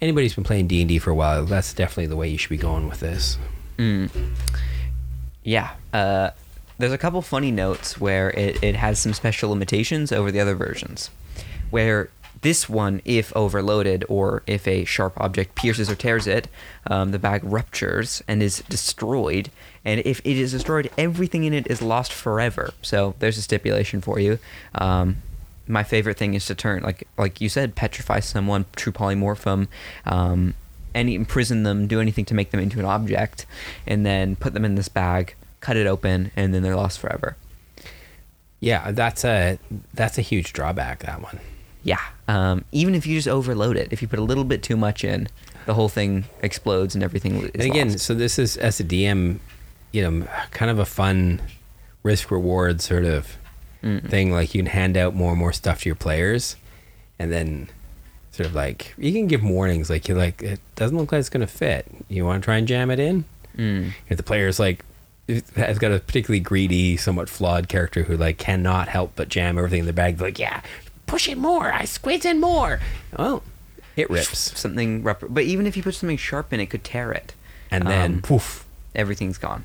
[0.00, 2.38] anybody who's been playing D and D for a while, that's definitely the way you
[2.38, 3.36] should be going with this.
[5.44, 5.74] Yeah.
[5.92, 6.30] Uh,
[6.78, 10.54] there's a couple funny notes where it, it has some special limitations over the other
[10.54, 11.10] versions.
[11.68, 12.08] Where
[12.40, 16.48] this one, if overloaded or if a sharp object pierces or tears it,
[16.86, 19.50] um, the bag ruptures and is destroyed.
[19.84, 22.72] And if it is destroyed, everything in it is lost forever.
[22.80, 24.38] So there's a stipulation for you.
[24.74, 25.16] Um,
[25.66, 29.68] my favorite thing is to turn, like like you said, petrify someone, true polymorph them,
[30.06, 30.54] um,
[30.94, 33.46] any imprison them, do anything to make them into an object,
[33.86, 37.36] and then put them in this bag, cut it open, and then they're lost forever.
[38.60, 39.58] Yeah, that's a
[39.94, 41.00] that's a huge drawback.
[41.00, 41.40] That one.
[41.82, 42.00] Yeah.
[42.28, 45.02] Um, even if you just overload it, if you put a little bit too much
[45.02, 45.28] in,
[45.66, 48.04] the whole thing explodes and everything is and again, lost.
[48.04, 49.38] so this is as a DM,
[49.92, 51.42] you know, kind of a fun
[52.02, 53.36] risk reward sort of
[53.82, 54.32] thing.
[54.32, 56.56] Like you can hand out more and more stuff to your players,
[57.18, 57.68] and then
[58.30, 59.90] sort of like you can give warnings.
[59.90, 61.86] Like you're like, it doesn't look like it's gonna fit.
[62.08, 63.24] You want to try and jam it in?
[63.56, 63.92] Mm.
[64.08, 64.84] If the player's like
[65.56, 69.80] has got a particularly greedy, somewhat flawed character who like cannot help but jam everything
[69.80, 70.62] in their bag, like yeah,
[71.06, 71.72] push it more.
[71.72, 72.80] I squeeze in more.
[73.18, 73.42] Oh,
[73.96, 77.12] it rips, something, rep- but even if you put something sharp in, it could tear
[77.12, 77.34] it.
[77.70, 78.64] and then Um, poof.
[78.94, 79.64] everything's gone.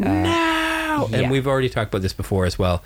[0.00, 1.18] Uh, no, yeah.
[1.18, 2.82] and we've already talked about this before as well.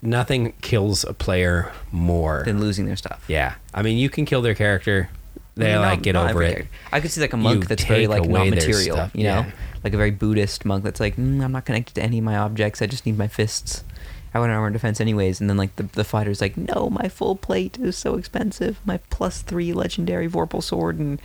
[0.00, 2.42] Nothing kills a player more.
[2.44, 3.24] Than losing their stuff.
[3.28, 5.10] yeah, I mean, you can kill their character.
[5.54, 6.52] They Not- like get not over it.
[6.52, 6.70] character.
[6.92, 9.50] I could see like a monk You that's very like non-material, you know, yeah.
[9.84, 12.36] like a very Buddhist monk that's like, mm, I'm not connected to any of my
[12.38, 12.80] objects.
[12.80, 13.84] I just need my fists.
[14.32, 15.40] I want armor defense anyways.
[15.42, 18.80] And then like the the fighter's like, no, my full plate is so expensive.
[18.86, 21.20] My plus three legendary Vorpal sword and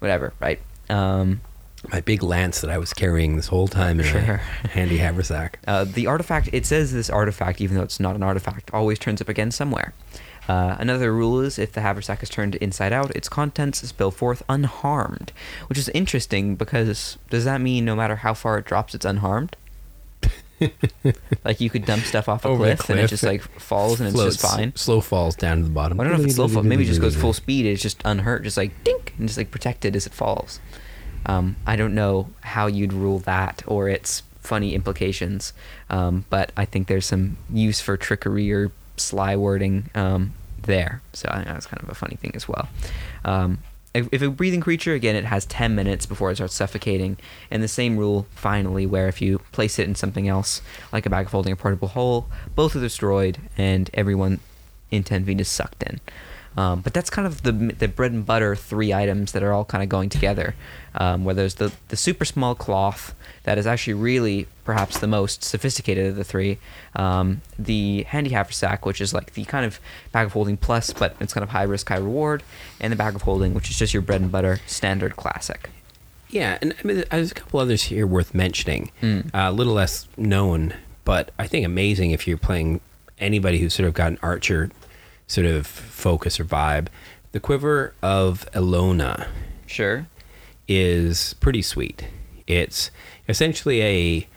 [0.00, 0.60] whatever, right?
[0.90, 1.40] Um,
[1.92, 4.40] My big lance that I was carrying this whole time in Sure.
[4.64, 5.58] a handy haversack.
[5.66, 9.20] Uh, the artifact, it says this artifact, even though it's not an artifact, always turns
[9.20, 9.92] up again somewhere.
[10.46, 14.42] Uh, another rule is if the haversack is turned inside out, its contents spill forth
[14.48, 15.32] unharmed,
[15.68, 19.56] which is interesting because does that mean no matter how far it drops, it's unharmed?
[21.44, 24.08] like you could dump stuff off a the cliff, and it just like falls and
[24.08, 24.74] it's just fine.
[24.76, 25.98] Slow falls down to the bottom.
[25.98, 26.62] I don't know if it's slow fall.
[26.62, 27.66] Maybe it just goes full speed.
[27.66, 30.60] It's just unhurt, just like dink, and just like protected as it falls.
[31.26, 35.52] Um, I don't know how you'd rule that or its funny implications,
[35.90, 41.02] um, but I think there's some use for trickery or sly wording um, there.
[41.12, 42.68] So I that's kind of a funny thing as well.
[43.24, 43.58] Um,
[43.94, 47.16] if, if a breathing creature, again, it has 10 minutes before it starts suffocating.
[47.50, 50.60] And the same rule, finally, where if you place it in something else,
[50.92, 54.40] like a bag of holding or portable hole, both are destroyed and everyone
[54.90, 56.00] in 10 feet is sucked in.
[56.56, 59.64] Um, but that's kind of the the bread and butter three items that are all
[59.64, 60.54] kind of going together.
[60.96, 65.42] Um, where there's the the super small cloth that is actually really perhaps the most
[65.42, 66.58] sophisticated of the three.
[66.96, 69.80] Um, the handy haversack, which is like the kind of
[70.12, 72.42] bag of holding plus, but it's kind of high risk, high reward,
[72.80, 75.68] and the bag of holding, which is just your bread and butter standard classic.
[76.30, 78.90] Yeah, and I mean, there's a couple others here worth mentioning.
[79.02, 79.26] Mm.
[79.26, 82.80] Uh, a little less known, but I think amazing if you're playing
[83.18, 84.70] anybody who's sort of got an archer
[85.26, 86.88] sort of focus or vibe.
[87.32, 89.26] The quiver of Ehlonna
[89.66, 90.06] Sure.
[90.68, 92.06] Is pretty sweet.
[92.46, 92.90] It's
[93.28, 94.28] essentially a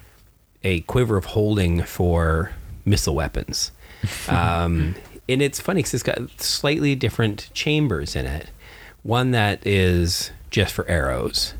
[0.63, 2.51] a quiver of holding for
[2.85, 3.71] missile weapons.
[4.29, 4.95] Um,
[5.29, 8.49] and it's funny because it's got slightly different chambers in it.
[9.03, 11.53] One that is just for arrows,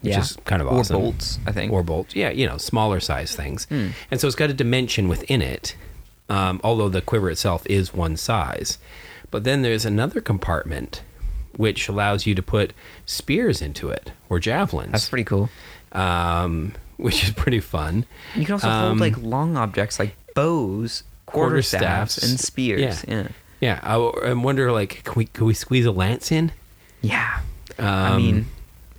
[0.00, 0.20] which Yeah.
[0.20, 0.96] is kind of Or awesome.
[1.00, 1.72] bolts, I think.
[1.72, 3.64] Or bolts, yeah, you know, smaller size things.
[3.66, 3.88] Hmm.
[4.10, 5.76] And so it's got a dimension within it,
[6.28, 8.78] um, although the quiver itself is one size.
[9.30, 11.02] But then there's another compartment
[11.56, 12.72] which allows you to put
[13.06, 15.48] spears into it or javelins, That's pretty cool.
[15.92, 18.04] um, which is pretty fun.
[18.36, 22.22] You can also Um, hold like long objects like bows, quarterstaffs, quarterstaffs.
[22.30, 23.04] and spears.
[23.06, 23.14] Yeah.
[23.22, 23.28] Yeah.
[23.60, 26.50] Yeah, I, I wonder, like, can we can we squeeze a lance in?
[27.02, 27.40] Yeah.
[27.78, 28.46] I Um, mean,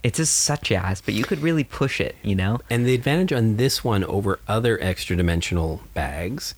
[0.03, 2.59] it's a such as, but you could really push it, you know?
[2.69, 6.53] And the advantage on this one over other extra dimensional bags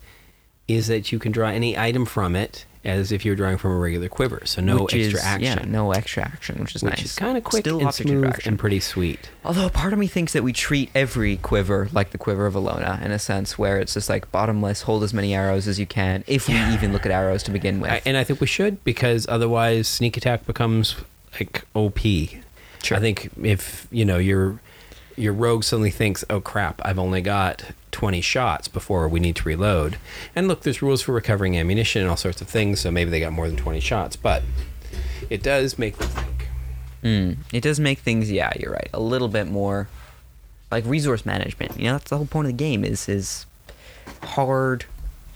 [0.68, 3.78] is that you can draw any item from it as if you're drawing from a
[3.78, 4.42] regular quiver.
[4.46, 5.42] So no Which extra is- action.
[5.60, 7.06] Yeah, no extra action, which is which nice.
[7.06, 9.30] is kind of quick Still and smooth and pretty sweet.
[9.46, 13.02] Although part of me thinks that we treat every quiver like the quiver of Ehlonna,
[13.02, 16.24] in a sense, where it's just like bottomless, hold as many arrows as you can,
[16.28, 17.90] if we even look at arrows to begin with.
[17.92, 20.96] I, and I think we should because otherwise sneak attack becomes
[21.40, 22.00] like OP.
[22.84, 22.98] Sure.
[22.98, 24.60] I think if you know your
[25.16, 27.64] your rogue suddenly thinks, "Oh crap, I've only got
[27.94, 29.98] 20 shots before we need to reload."
[30.36, 33.22] And look, there's rules for recovering ammunition and all sorts of things, so maybe they
[33.22, 34.44] got more than 20 shots, but
[35.30, 36.48] it does make them think.
[37.04, 39.88] Mm, it does make things, yeah, you're right, a little bit more
[40.72, 41.78] like resource management.
[41.78, 43.46] You know, that's the whole point of the game is is
[44.22, 44.86] hard,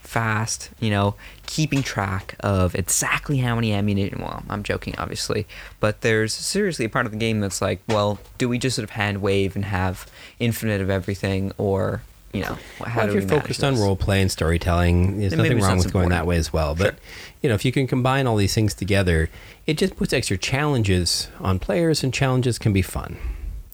[0.01, 0.69] fast.
[0.79, 1.15] You know,
[1.45, 4.21] keeping track of exactly how many ammunition.
[4.21, 5.45] Well, I'm joking, obviously,
[5.79, 8.83] but there's seriously a part of the game that's like, well, do we just sort
[8.83, 12.01] of hand wave and have infinite of everything, or
[12.33, 15.39] you know, how Well, do if you're focused on role play and storytelling, there's Then
[15.39, 16.75] nothing wrong with so going that way as well.
[16.75, 16.95] But Sure.
[17.41, 19.29] you know, if you can combine all these things together,
[19.65, 23.17] it just puts extra challenges on players, and challenges can be fun.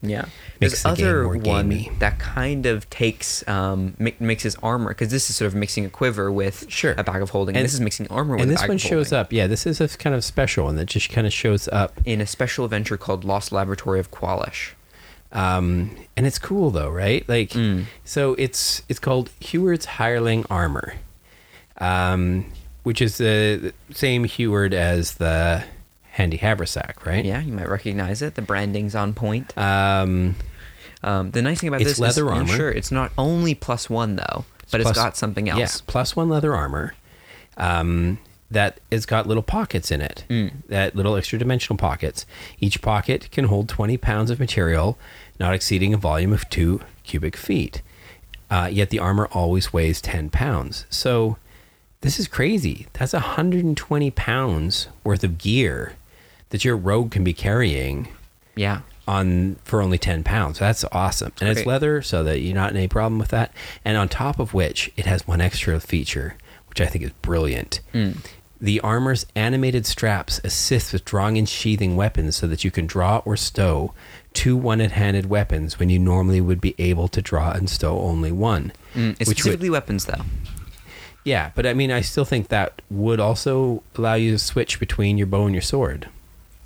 [0.02, 0.26] Yeah.
[0.60, 1.40] Makes There's the other one
[1.70, 1.90] gamey.
[1.98, 5.88] that kind of takes um mi- mixes armor because this is sort of mixing a
[5.88, 6.94] quiver with Sure.
[6.98, 7.54] a bag of holding.
[7.54, 9.32] And, And- this is mixing armor with and this one shows holding up.
[9.32, 11.98] Yeah, this is a kind of special one that just kind of shows up.
[12.04, 14.72] in a special adventure called Lost Laboratory of Kwalish.
[15.34, 17.28] Um, and it's cool though, right?
[17.28, 17.84] Like, Mm.
[18.04, 20.94] so it's it's called Heward's Hireling Armor,
[21.78, 22.46] um,
[22.84, 25.64] which is the same Heward as the
[26.12, 27.24] Handy Haversack, right?
[27.24, 28.36] Yeah, you might recognize it.
[28.36, 29.56] The branding's on point.
[29.58, 30.36] Um,
[31.02, 32.56] Um, the nice thing about this leather is, armor.
[32.56, 35.58] sure, it's not only plus one though, but plus- it's got something else.
[35.58, 36.94] Yeah, plus one leather armor.
[37.58, 38.18] Um,
[38.50, 40.24] that it's got little pockets in it.
[40.30, 40.50] Mm.
[40.68, 42.24] That little extra dimensional pockets.
[42.60, 44.96] Each pocket can hold 20 pounds of material,
[45.38, 47.82] not exceeding a volume of two cubic feet.
[48.50, 50.86] Uh, yet the armor always weighs 10 pounds.
[50.90, 51.36] So
[52.02, 52.86] this is crazy.
[52.92, 55.94] That's 120 pounds worth of gear
[56.50, 58.08] that your rogue can be carrying
[58.54, 58.80] Yeah.
[59.08, 60.58] on for only 10 pounds.
[60.58, 61.32] That's awesome.
[61.40, 63.52] And it's leather, so that you're not in any problem with that.
[63.84, 66.36] And on top of which, it has one extra feature,
[66.68, 67.80] which I think is brilliant.
[67.92, 68.18] Mm.
[68.60, 73.18] The armor's animated straps assist with drawing and sheathing weapons so that you can draw
[73.24, 73.92] or stow
[74.34, 78.30] two one handed weapons when you normally would be able to draw and stow only
[78.32, 78.72] one.
[78.94, 80.22] Mm, it's Which would- specifically weapons though.
[81.24, 85.16] yeah, but I mean, I still think that would also allow you to switch between
[85.16, 86.08] your bow and your sword.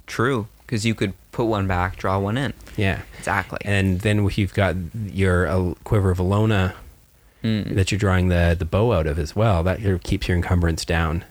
[0.07, 2.54] True, because you could put one back, draw one in.
[2.76, 3.02] Yeah.
[3.18, 3.59] Exactly.
[3.64, 4.74] And then if you've got
[5.12, 6.74] your uh, quiver of Ehlonna
[7.44, 7.76] Mm.
[7.76, 11.24] that you're drawing the, the bow out of as well, that keeps your encumbrance down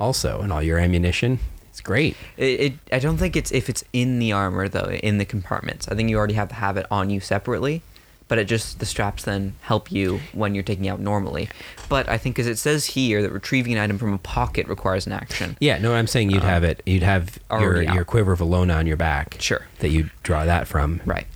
[0.00, 0.40] also.
[0.40, 1.38] And all your ammunition.
[1.78, 2.16] It's great.
[2.36, 5.86] It, it, I don't think it's if it's in the armor though, in the compartments.
[5.86, 7.82] I think you already have to have it on you separately,
[8.26, 11.48] but it just the straps then help you when you're taking out normally.
[11.88, 15.06] But I think because it says here that retrieving an item from a pocket requires
[15.06, 15.56] an action.
[15.60, 16.82] Yeah, no, I'm saying you'd have it.
[16.84, 17.94] You'd have your, out.
[17.94, 19.36] your quiver of Ehlonna on your back.
[19.38, 19.64] Sure.
[19.78, 21.00] That you draw that from.
[21.06, 21.28] Right.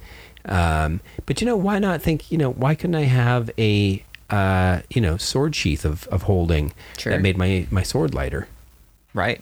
[0.44, 4.80] Um, but you know, why not think, you know, why couldn't I have a, uh,
[4.90, 7.12] you know, sword sheath of, of holding Sure.
[7.12, 8.48] that made my, my sword lighter?
[9.14, 9.40] Right.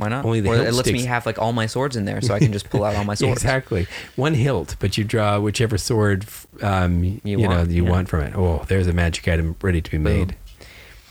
[0.00, 0.24] Why not?
[0.24, 2.32] Only the or hilt it lets me have like all my swords in there, so
[2.32, 3.42] I can just pull out all my swords.
[3.42, 3.86] Exactly.
[4.16, 6.24] One hilt, but you draw whichever sword
[6.62, 7.90] um, you, You know want, you yeah.
[7.90, 8.34] want from it.
[8.34, 10.36] Oh, there's a magic item ready to be made.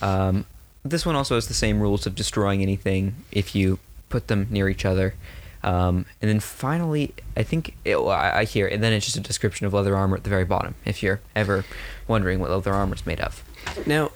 [0.01, 0.45] Um,
[0.83, 3.77] this one also has the same rules of destroying anything if you
[4.09, 5.13] put them near each other.
[5.61, 9.17] Um, and then finally, I think it, well, I, I hear, and then it's just
[9.17, 10.73] a description of leather armor at the very bottom.
[10.83, 11.63] If you're ever
[12.07, 13.43] wondering what leather armor is made of,
[13.85, 14.11] Now,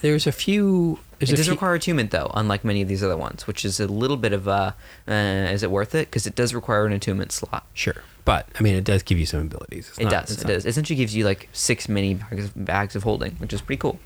[0.00, 1.00] there's a few.
[1.18, 3.80] There's it does few, require attunement though, unlike many of these other ones, which is
[3.80, 4.74] a little bit of a,
[5.08, 6.08] uh, is it worth it?
[6.10, 7.64] Because it does require an attunement slot.
[7.72, 9.88] Sure, but I mean, it does give you some abilities.
[9.88, 10.30] It's It not- does.
[10.32, 10.66] It not- does.
[10.66, 13.98] Essentially gives you like six mini bags, bags of holding, which is pretty cool.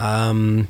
[0.00, 0.68] Um,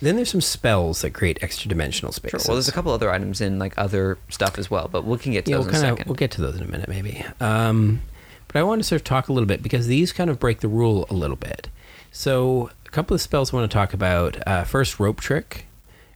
[0.00, 2.28] then there's some spells that create extra dimensional Sure.
[2.30, 2.46] spaces.
[2.48, 5.32] Well, there's a couple other items in like other stuff as well, but we can
[5.32, 6.06] get to Yeah, those we'll in a second.
[6.06, 7.24] we'll get to those in a minute, maybe.
[7.40, 8.02] Um,
[8.48, 10.60] but I want to sort of talk a little bit because these kind of break
[10.60, 11.68] the rule a little bit.
[12.12, 14.36] So couple of spells I want to talk about.
[14.46, 15.66] Uh, first, rope trick,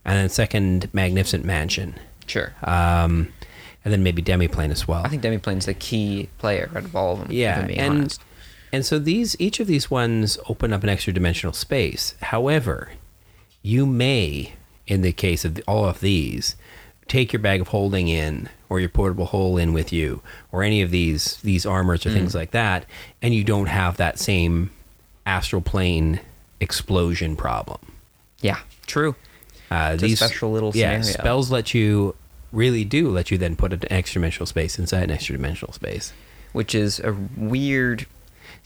[0.05, 1.95] and then second, magnificent mansion,
[2.27, 2.55] Sure.
[2.63, 3.33] um,
[3.85, 5.03] and then maybe demiplane as well.
[5.05, 7.29] I think Demiplane's the key player out of all of them.
[7.33, 8.21] Yeah, and honest.
[8.73, 12.15] and so these each of these ones open up an extra dimensional space.
[12.23, 12.91] However,
[13.63, 14.53] you may,
[14.87, 16.55] in the case of the, all of these,
[17.07, 20.21] take your bag of holding in or your portable hole in with you,
[20.53, 22.15] or any of these these armors or Mm.
[22.15, 22.85] things like that,
[23.23, 24.71] and you don't have that same
[25.27, 26.21] astral plane
[26.61, 27.79] explosion problem.
[28.41, 29.15] yeah, true.
[29.71, 31.19] Uh, these special little yeah scenario.
[31.21, 32.15] spells let you
[32.53, 36.13] really do let you then put an extra dimensional space inside an extra dimensional space.
[36.53, 38.07] Which is a weird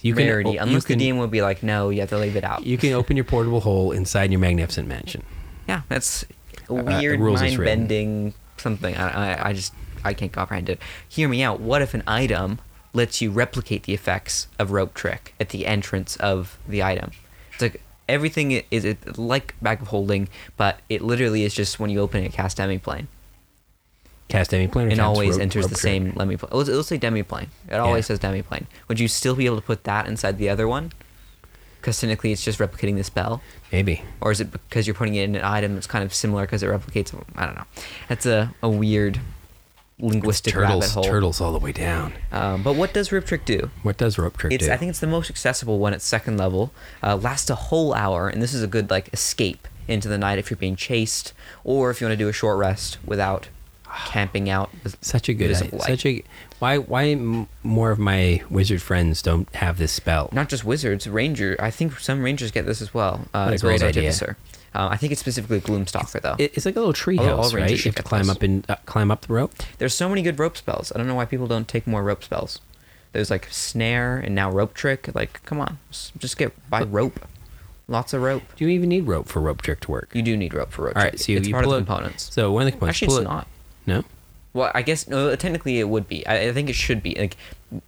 [0.00, 2.18] You can rarity, you unless can- the DM would be like, "No, you have to
[2.18, 5.22] leave it out." You can open your portable hole inside your magnificent mansion.
[5.66, 6.24] yeah, that's
[6.68, 8.96] a Uh, weird rules is mind bending something.
[8.96, 9.74] I, I, I just
[10.05, 10.81] I can't comprehend it.
[11.09, 11.61] Hear me out.
[11.61, 12.61] What if an item
[12.92, 17.11] lets you replicate the effects of rope trick at the entrance of the item?
[17.62, 22.22] Like everything is it like of holding, but it literally is just when you open
[22.25, 23.09] it, cast demi plane.
[24.29, 24.90] Cast demi plane.
[24.90, 26.48] and always rope- enters rope the same let me play.
[26.53, 27.48] Let's, let's say demiplane.
[27.68, 28.16] It always Yeah.
[28.16, 28.66] says demiplane.
[28.88, 30.92] Would you still be able to put that inside the other one?
[31.81, 34.03] Because technically it's just replicating the spell, Maybe.
[34.20, 36.62] or is it because you're putting it in an item that's kind of similar because
[36.62, 37.12] it replicates?
[37.35, 37.64] I don't know.
[38.09, 39.18] That's a, a weird
[40.03, 41.05] linguistic turtles, rabbit hole.
[41.05, 42.12] turtles all the way down.
[42.33, 43.71] Um, but what does Rope Trick do?
[43.83, 44.73] What does rope trick It's do?
[44.73, 46.73] I think it's the most accessible one at second level.
[47.03, 50.38] Uh, lasts a whole hour, and this is a good like escape into the night
[50.38, 51.33] if you're being chased,
[51.65, 53.49] or if you want to do a short rest without
[54.07, 54.71] camping out.
[55.01, 55.87] such a good, visible light.
[55.88, 56.23] such a.
[56.59, 56.79] Why?
[56.79, 60.29] Why m- more of my wizard friends don't have this spell?
[60.33, 61.57] not just wizards, ranger.
[61.61, 63.88] I think some rangers get this as well, uh, What a as well as great
[63.88, 64.03] idea.
[64.11, 64.37] artificer.
[64.75, 66.37] Uh, I think it's specifically Gloomstalker though.
[66.39, 67.61] It- it's like a little tree All- all house, right?
[67.63, 68.37] rangers You should have to get climb those.
[68.37, 69.53] up and uh, climb up the rope.
[69.79, 70.91] There's so many good rope spells.
[70.95, 72.61] I don't know why people don't take more rope spells.
[73.13, 75.15] There's like snare and now rope trick.
[75.15, 77.21] Like, come on, just just get by rope.
[77.89, 78.43] Lots of rope.
[78.57, 80.11] Do you even need rope for rope trick to work?
[80.15, 81.13] You do need rope for rope All trick.
[81.13, 82.33] right, so you, it's you part of pull the it- components.
[82.33, 82.97] So one of the components.
[83.03, 83.47] Actually, pull it's it- not.
[83.87, 84.05] No.
[84.55, 86.27] Well, I guess technically it would be.
[86.27, 87.15] I, I think it should be.
[87.19, 87.37] Like,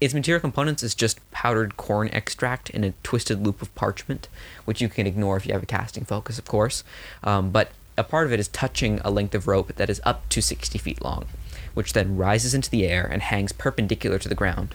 [0.01, 4.29] its material components is just powdered corn extract in a twisted loop of parchment,
[4.65, 6.83] which you can ignore if you have a casting focus, of course.
[7.23, 10.29] Um, but a part of it is touching a length of rope that is up
[10.31, 11.27] to 60 feet long,
[11.75, 14.75] which then rises into the air and hangs perpendicular to the ground.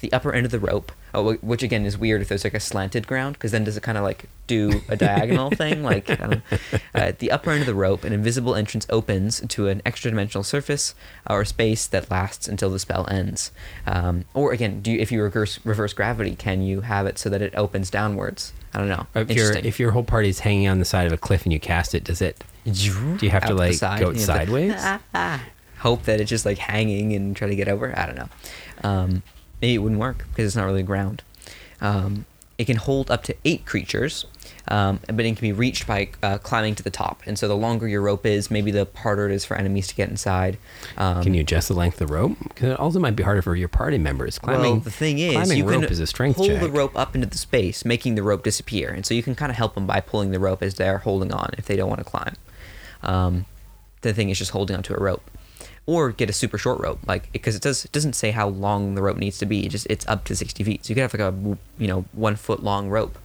[0.00, 2.60] The upper end of the rope, oh, which again is weird if there's like a
[2.60, 5.82] slanted ground, because then does it kind of like do a diagonal thing?
[5.82, 9.40] Like, I don't, uh, at the upper end of the rope, an invisible entrance opens
[9.48, 10.94] to an extra dimensional surface
[11.28, 13.50] or space that lasts until the spell ends.
[13.86, 17.30] Um, or again, do you, if you reverse reverse gravity, can you have it so
[17.30, 18.52] that it opens downwards?
[18.74, 19.06] I don't know.
[19.14, 19.64] If your Interesting.
[19.64, 22.04] if your whole party's hanging on the side of a cliff and you cast it,
[22.04, 22.44] does it?
[22.66, 24.74] Do you have to like side, go you have to- sideways?
[25.78, 27.98] hope that it's just like hanging and try to get over.
[27.98, 28.28] I don't know.
[28.82, 29.22] Um,
[29.60, 31.22] maybe it wouldn't work because it's not really ground.
[31.80, 32.26] Um,
[32.58, 34.24] it can hold up to eight creatures,
[34.68, 37.22] um, but it can be reached by uh, climbing to the top.
[37.26, 39.94] And so the longer your rope is, maybe the harder it is for enemies to
[39.94, 40.56] get inside.
[40.96, 42.36] Um, Can you adjust the length of the rope?
[42.48, 44.38] Because it also might be harder for your party members.
[44.38, 44.62] Climbing.
[44.62, 46.62] well, the thing is, climbing you rope can is a strength pull check.
[46.62, 49.50] the rope up into the space, making the rope disappear, and so you can kind
[49.50, 51.98] of help them by pulling the rope as they're holding on if they don't want
[52.00, 52.36] to climb.
[53.02, 53.44] Um,
[54.00, 55.30] the thing is just holding onto a rope,
[55.86, 58.94] or get a super short rope, like because it does it doesn't say how long
[58.94, 59.64] the rope needs to be.
[59.66, 62.04] It just it's up to sixty feet, so you could have like a you know
[62.12, 63.18] one foot long rope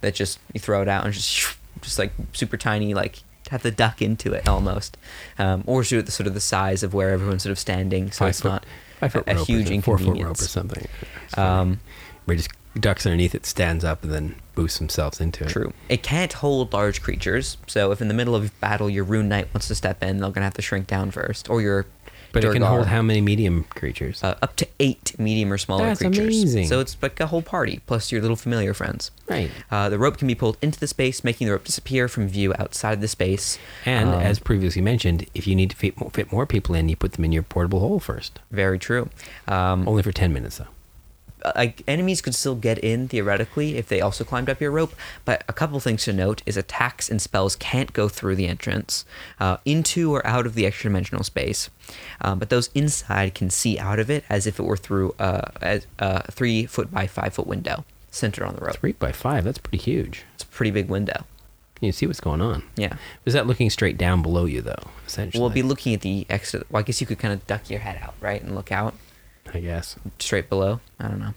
[0.00, 3.70] that just you throw it out and just just like super tiny like have to
[3.70, 4.96] duck into it almost,
[5.38, 8.10] um, or do it the sort of the size of where everyone's sort of standing,
[8.10, 8.66] so Five it's foot- not
[9.26, 10.86] a, a huge or four foot rope or something.
[11.36, 11.80] Um,
[12.24, 15.50] where he just ducks underneath it, stands up, and then boosts themselves into it.
[15.50, 15.72] True.
[15.88, 19.48] It can't hold large creatures, so if in the middle of battle your rune knight
[19.54, 21.86] wants to step in, they're gonna have to shrink down first, or your
[22.32, 24.22] But it can hold how many medium creatures?
[24.22, 26.26] uh, up to eight medium or smaller That's creatures.
[26.26, 26.66] amazing.
[26.68, 29.10] So it's like a whole party plus your little familiar friends.
[29.28, 29.50] right.
[29.70, 32.54] Uh, the rope can be pulled into the space, making the rope disappear from view
[32.58, 33.58] outside of the space.
[33.86, 36.88] And Um, as previously mentioned, if you need to fit more, fit more people in,
[36.88, 38.38] you put them in your portable hole first.
[38.50, 39.08] very true.
[39.46, 40.66] Um, Only for ten minutes though.
[41.56, 45.44] Like enemies could still get in theoretically if they also climbed up your rope but
[45.48, 49.04] a couple things to note is attacks and spells can't go through the entrance
[49.40, 51.70] uh, into or out of the extra dimensional space
[52.20, 55.42] um, but those inside can see out of it as if it were through uh,
[55.62, 59.44] a, a three foot by five foot window centered on the rope Three by five.
[59.44, 60.24] That's pretty huge.
[60.34, 61.24] it's a pretty big window
[61.80, 62.64] You see what's going on.
[62.74, 64.82] yeah Is that looking straight down below you though?
[65.06, 65.40] Essentially.
[65.40, 66.66] we'll be looking at the exit.
[66.70, 68.94] well i guess you could kind of duck your head out right and look out
[69.54, 69.96] I guess.
[70.18, 70.80] straight below.
[70.98, 71.34] I don't know.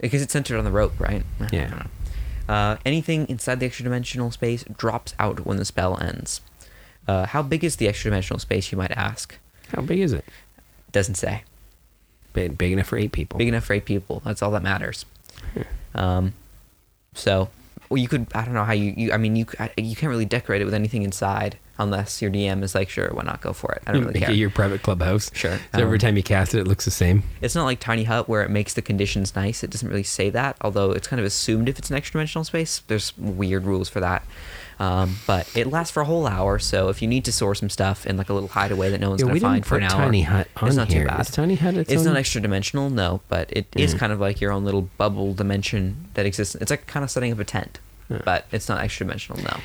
[0.00, 1.24] Because it's centered on the rope, right?
[1.52, 1.84] Yeah.
[2.48, 6.40] Uh, anything inside the extra dimensional space drops out when the spell ends.
[7.06, 9.38] Uh, how big is the extra dimensional space, you might ask?
[9.74, 10.24] How big is it?
[10.92, 11.42] Doesn't say.
[12.32, 13.38] Big, big enough for eight people.
[13.38, 14.22] Big enough for eight people.
[14.24, 15.04] That's all that matters.
[15.94, 16.34] Um,
[17.14, 17.48] so,
[17.88, 18.28] well, you could.
[18.34, 18.94] I don't know how you.
[18.96, 22.62] you I mean, you you can't really decorate it with anything inside unless your DM
[22.62, 23.82] is like, sure, why not go for it?
[23.86, 24.32] I don't really Make care.
[24.32, 25.30] it your private clubhouse.
[25.34, 25.56] Sure.
[25.74, 27.22] So every Um, time you cast it, it looks the same.
[27.40, 29.62] It's not like Tiny Hut where it makes the conditions nice.
[29.62, 32.44] It doesn't really say that, although it's kind of assumed if it's an extra dimensional
[32.44, 32.82] space.
[32.88, 34.22] There's weird rules for that.
[34.80, 37.68] Um, but it lasts for a whole hour, so if you need to store some
[37.68, 39.90] stuff in like a little hideaway that no one's Yeah, gonna find for an hour,
[39.90, 41.02] Tiny Hut it's not here.
[41.02, 41.20] too bad.
[41.20, 43.98] Is Tiny Hut its it's own- not extra dimensional, no, but it is Mm.
[43.98, 46.54] kind of like your own little bubble dimension that exists.
[46.54, 47.80] It's like kind of setting up a tent,
[48.24, 49.56] but it's not extra dimensional, no.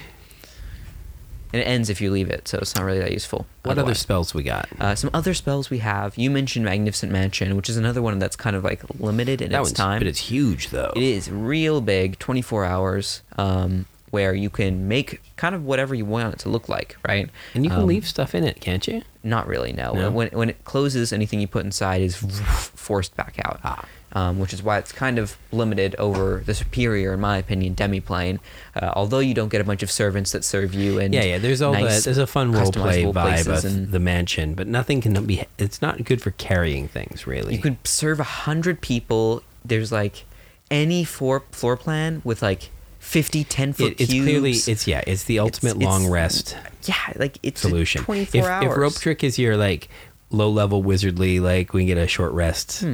[1.53, 3.45] And it ends if you leave it, so it's not really that useful.
[3.61, 4.67] What other spells we got?
[4.79, 6.17] Uh, some other spells we have.
[6.17, 9.59] You mentioned Magnificent Mansion, which is another one that's kind of like limited in that
[9.59, 9.99] its one's, time.
[9.99, 10.91] but it's huge though.
[10.95, 16.05] It is real big, 24 hours, um, where you can make kind of whatever you
[16.05, 17.29] want it to look like, right?
[17.53, 19.03] And you can Um, leave stuff in it, can't you?
[19.23, 19.93] Not really, no.
[19.93, 20.09] No?
[20.11, 22.15] When, when it closes, anything you put inside is
[22.75, 23.59] forced back out.
[23.63, 23.85] Ah.
[24.15, 28.37] Um, which is why it's kind of limited over the superior, in my opinion, demiplane.
[28.75, 31.37] Uh, although you don't get a bunch of servants that serve you and Yeah, yeah.
[31.39, 32.03] There's all nice, that.
[32.03, 35.43] There's a fun role play vibe of and- the mansion, but nothing can be.
[35.57, 37.55] It's not good for carrying things, really.
[37.55, 39.41] You could serve a hundred people.
[39.65, 40.25] There's like
[40.69, 44.25] any floor floor plan with like 50, 10 foot It, it's cubes.
[44.27, 45.01] clearly it's yeah.
[45.07, 48.03] It's the ultimate it's- long rest yeah, like it's solution.
[48.03, 48.71] Twenty four if, hours.
[48.71, 49.89] if rope trick is your like
[50.29, 52.85] low level wizardly, like we can get a short rest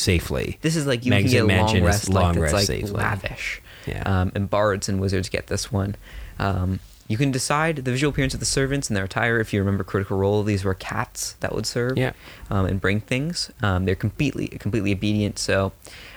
[0.00, 0.58] safely.
[0.62, 2.92] This is like you can get a long rest, long like that's rest like safely.
[2.92, 3.62] lavish.
[3.86, 4.02] Yeah.
[4.04, 5.96] Um, and bards and wizards get this one.
[6.38, 9.40] Um, you can decide the visual appearance of the servants and their attire.
[9.40, 12.12] If you remember Critical Role, these were cats that would serve Yeah.
[12.50, 13.50] um, and bring things.
[13.62, 15.38] Um, they're completely completely obedient.
[15.38, 15.72] So,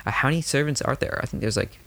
[0.05, 1.19] uh, how many servants are there?
[1.23, 1.79] I think there's like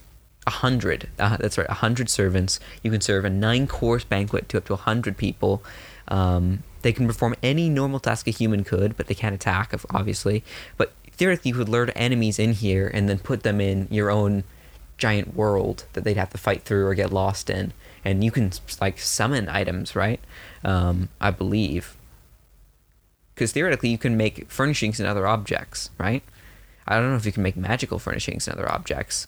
[0.47, 1.09] a hundred.
[1.21, 2.59] Uh, that's right, a hundred servants.
[2.83, 5.63] You can serve a nine-course banquet to up to a hundred people.
[6.09, 10.43] Um, they can perform any normal task a human could, but they can't attack, obviously.
[10.77, 14.45] But theoretically, you could lure enemies in here and then put them in your own
[14.99, 17.73] giant world that they'd have to fight through or get lost in.
[18.05, 20.21] And you can like summon items, right?
[20.65, 21.97] Um, I believe
[23.37, 26.23] because theoretically you can make furnishings and other objects, right?
[26.89, 29.27] I don't know if you can make magical furnishings and other objects,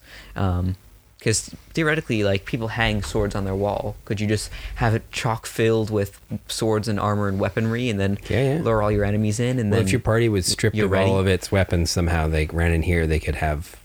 [1.18, 3.96] because theoretically, like people hang swords on their wall.
[4.04, 8.18] Could you just have it chock filled with swords and armor and weaponry, and then
[8.28, 8.62] Yeah, yeah.
[8.62, 9.58] lure all your enemies in?
[9.58, 11.10] And Well, then if your party was stripped of ready?
[11.10, 13.76] all of its weapons somehow, they ran in here, they could have,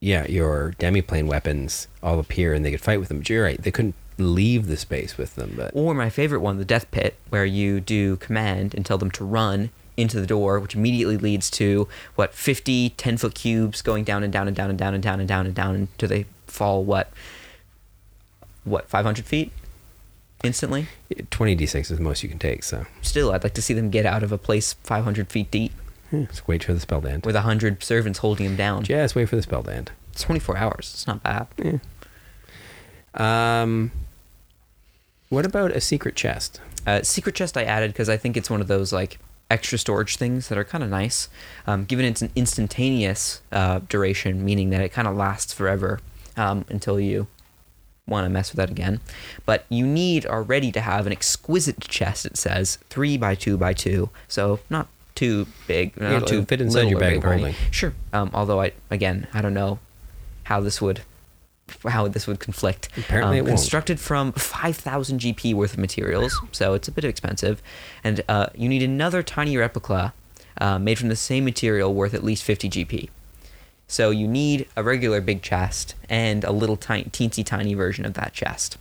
[0.00, 3.18] yeah, your demiplane weapons all appear and they could fight with them.
[3.18, 5.54] But you're right, they couldn't leave the space with them.
[5.56, 9.10] But Or my favorite one, the death pit, where you do command and tell them
[9.12, 14.04] to run into the door, which immediately leads to what 50 10 foot cubes going
[14.04, 16.24] down and down and down and down and down and down and down until they
[16.52, 17.10] fall what
[18.64, 19.50] what 500 feet
[20.44, 20.86] instantly.
[21.30, 23.90] 20 d6 is the most you can take, so Still, I'd like to see them
[23.90, 25.72] get out of a place 500 feet deep
[26.12, 27.24] yeah, just wait for the spell to end.
[27.24, 28.84] with 100 servants holding them down.
[28.84, 29.92] Just wait for the spell to end.
[30.12, 30.90] It's 24 hours.
[30.92, 31.46] It's not bad.
[31.56, 31.78] Yeah.
[33.14, 33.92] Um,
[35.30, 36.60] what about a secret chest?
[36.86, 39.18] Uh, secret chest I added because I think it's one of those like
[39.50, 41.28] extra storage things that are kind of nice.
[41.66, 46.00] Um, given it's an instantaneous uh, duration, meaning that it kind of lasts forever
[46.36, 47.26] um, until you
[48.06, 49.00] want to mess with that again.
[49.46, 52.26] But you need already to have an exquisite chest.
[52.26, 56.88] It says three by two by two, so not too big, not too fit inside
[56.88, 57.54] your bag of holding.
[57.70, 57.94] Sure.
[58.12, 59.78] Um, although I again I don't know
[60.44, 61.02] how this would
[61.86, 62.88] how this would conflict.
[62.96, 63.58] Apparently um, it won't.
[63.58, 67.62] constructed from 5,000 GP worth of materials, so it's a bit expensive.
[68.04, 70.12] And uh, you need another tiny replica
[70.60, 73.08] uh, made from the same material worth at least 50 GP.
[73.92, 78.14] So you need a regular big chest and a little tiny, teensy tiny version of
[78.14, 78.78] that chest.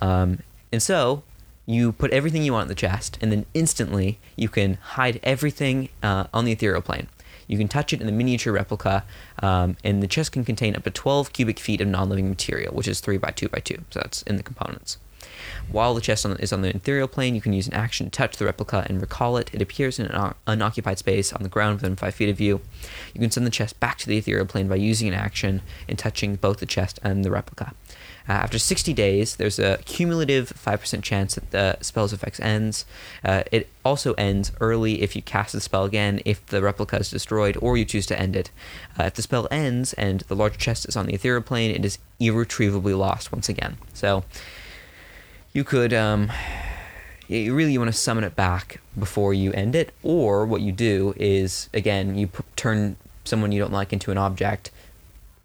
[0.00, 0.40] Um,
[0.72, 1.22] and so
[1.64, 5.90] you put everything you want in the chest, and then instantly you can hide everything
[6.02, 7.06] uh, on the ethereal plane.
[7.46, 9.04] You can touch it in the miniature replica,
[9.40, 12.88] um, and the chest can contain up to 12 cubic feet of non-living material, which
[12.88, 14.98] is 3 by 2 by 2 so that's in the components.
[15.70, 18.10] While the chest on, is on the ethereal plane, you can use an action to
[18.10, 19.50] touch the replica and recall it.
[19.52, 22.60] It appears in an un- unoccupied space on the ground within 5 feet of you.
[23.14, 25.98] You can send the chest back to the ethereal plane by using an action and
[25.98, 27.74] touching both the chest and the replica.
[28.28, 32.84] Uh, after 60 days, there's a cumulative 5% chance that the spell's effects ends.
[33.24, 37.10] Uh, it also ends early if you cast the spell again, if the replica is
[37.10, 38.50] destroyed, or you choose to end it.
[38.98, 41.84] Uh, if the spell ends and the large chest is on the ethereal plane, it
[41.84, 43.76] is irretrievably lost once again.
[43.92, 44.24] So
[45.52, 46.30] you could, um,
[47.28, 51.14] you really want to summon it back before you end it, or what you do
[51.16, 54.70] is, again, you p- turn someone you don't like into an object,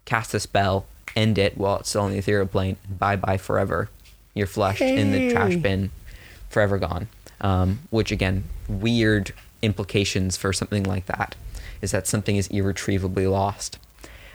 [0.04, 0.86] cast a spell,
[1.16, 3.88] end it while it's still on the ethereal plane, bye bye forever.
[4.34, 5.90] You're flushed in the trash bin,
[6.48, 7.08] forever gone.
[7.40, 9.32] Um, which again, weird
[9.62, 11.36] implications for something like that
[11.80, 13.78] is that something is irretrievably lost.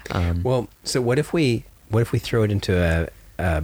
[0.09, 3.63] Um, Well, so what if we what if we throw it into a, a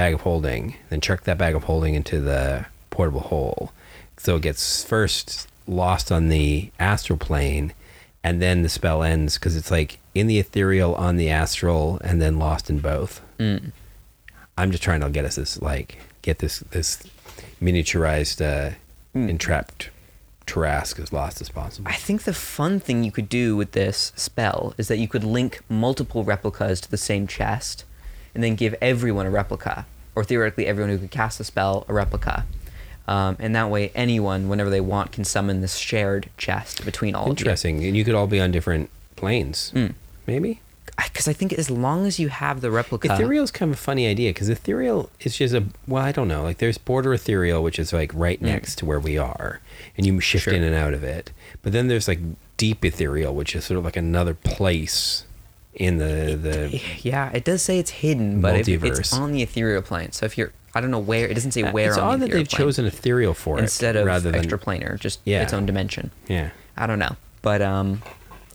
[0.00, 3.70] bag of holding, then chuck that bag of holding into the portable hole,
[4.16, 7.74] so it gets first lost on the astral plane,
[8.24, 12.20] and then the spell ends because it's like in the ethereal, on the astral, and
[12.22, 13.20] then lost in both.
[13.38, 13.72] mm.
[14.56, 17.02] I'm just trying to get us this like get this this
[17.60, 18.74] miniaturized uh,
[19.12, 19.28] Hmm.
[19.28, 19.90] entrapped
[20.46, 21.90] Tarrasque as lost as possible.
[21.90, 25.24] I think the fun thing you could do with this spell is that you could
[25.24, 27.84] link multiple replicas to the same chest
[28.34, 31.92] and then give everyone a replica, or theoretically everyone who could cast the spell a
[31.92, 32.44] replica.
[33.08, 37.22] Um, and that way, anyone, whenever they want, can summon this shared chest between all
[37.24, 37.32] of you.
[37.32, 39.94] Interesting, and you could all be on different planes, Mm.
[40.26, 40.60] maybe.
[41.02, 44.06] Because I think as long as you have the replica, Ethereal's kind of a funny
[44.06, 46.42] idea because ethereal is just a well, I don't know.
[46.42, 49.60] Like there's border ethereal, which is like right next to where we are,
[49.96, 50.52] and you shift Sure.
[50.52, 51.30] in and out of it.
[51.62, 52.18] But then there's like
[52.58, 55.24] deep ethereal, which is sort of like another place
[55.74, 56.80] in the the.
[57.02, 60.12] yeah, it does say it's hidden, but if it's on the ethereal plane.
[60.12, 62.26] So if you're, I don't know where, it doesn't say where it's on odd the
[62.26, 65.42] that they've plane chosen ethereal for instead it of rather than extraplanar, just Yeah.
[65.42, 66.10] its own dimension.
[66.28, 66.50] yeah.
[66.76, 68.02] I don't know, but um,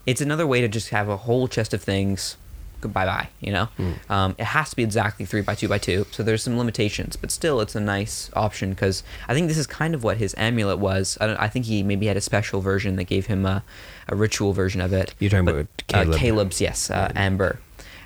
[0.05, 2.37] it's another way to just have a whole chest of things
[2.81, 3.29] bye bye.
[3.39, 3.91] You know, Hmm.
[4.09, 6.05] um, it has to be exactly three by two by two.
[6.11, 9.67] So there's some limitations, but still, it's a nice option because I think this is
[9.67, 11.17] kind of what his amulet was.
[11.21, 13.63] I, I think he maybe had a special version that gave him a,
[14.07, 15.13] a ritual version of it.
[15.19, 17.59] You're talking But, about uh, Caleb's, yes, uh, Amber.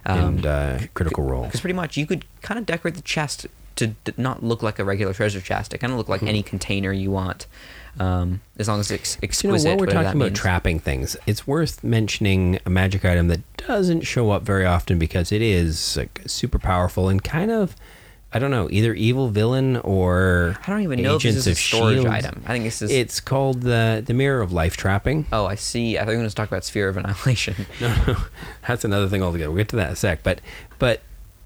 [0.06, 1.44] and uh, Critical Role.
[1.46, 3.46] Because pretty much you could kind of decorate the chest
[3.76, 5.74] to d- not look like a regular treasure chest.
[5.74, 7.48] It kind of look like any container you want,
[8.00, 11.48] um, as long as it's ex- You know, while we're talking about trapping things, it's
[11.48, 16.22] worth mentioning a magic item that doesn't show up very often because it is like,
[16.28, 17.76] super powerful and kind of,
[18.34, 21.52] I don't know, either evil villain or I don't even know if this is a
[21.52, 22.08] of storage Shield.
[22.08, 22.44] item.
[22.46, 22.92] I think this is.
[22.92, 25.26] It's called the the Mirror of Life Trapping.
[25.34, 25.98] oh, I see.
[25.98, 27.56] I thought you were going to talk about Sphere of Annihilation.
[27.82, 28.18] No, no,
[28.68, 29.50] that's another thing altogether.
[29.50, 30.22] We'll get to that in a sec.
[30.24, 30.42] But
[30.78, 31.02] but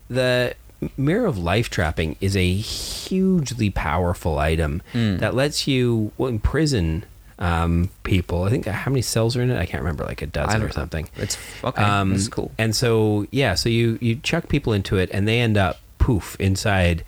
[0.09, 0.55] the
[0.97, 5.19] Mirror of Life Trapping is a hugely powerful item Mm.
[5.19, 7.03] that lets you well, imprison
[7.39, 8.43] um, people.
[8.43, 9.57] I think how many cells are in it?
[9.57, 11.09] I can't remember, like a dozen or something.
[11.17, 11.81] It's okay.
[11.83, 12.51] Um, cool.
[12.57, 16.35] And so yeah, so you you chuck people into it, and they end up poof
[16.39, 17.03] inside.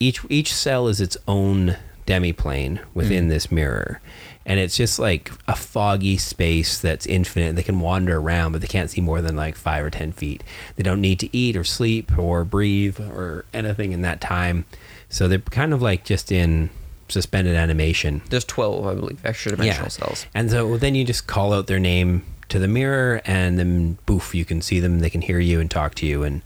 [0.00, 2.84] Each each cell is its own demiplane Mm.
[2.94, 4.00] within this mirror,
[4.46, 7.56] and it's just like a foggy space that's infinite.
[7.56, 10.42] They can wander around, but they can't see more than like five or ten feet.
[10.76, 14.66] They don't need to eat or sleep or breathe or anything in that time.
[15.08, 16.70] So they're kind of like just in
[17.08, 18.22] suspended animation.
[18.30, 20.26] There's 12, I believe, extra dimensional cells.
[20.34, 24.34] And so then you just call out their name to the mirror, and then boof,
[24.34, 25.00] you can see them.
[25.00, 26.42] They can hear you and talk to you, and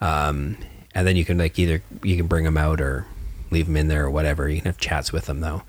[0.00, 0.58] um,
[0.94, 3.06] and then you can like either you can bring them out or
[3.50, 4.48] leave them in there or whatever.
[4.48, 5.62] You can have chats with them though.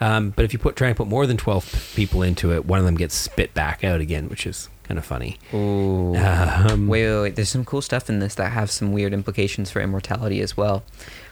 [0.00, 2.78] Um, but if you put try and put more than twelve people into it, one
[2.78, 5.38] of them gets spit back out again, which is kind of funny.
[5.52, 6.14] Ooh.
[6.16, 7.36] Um, wait, wait, wait.
[7.36, 10.84] There's some cool stuff in this that have some weird implications for immortality as well.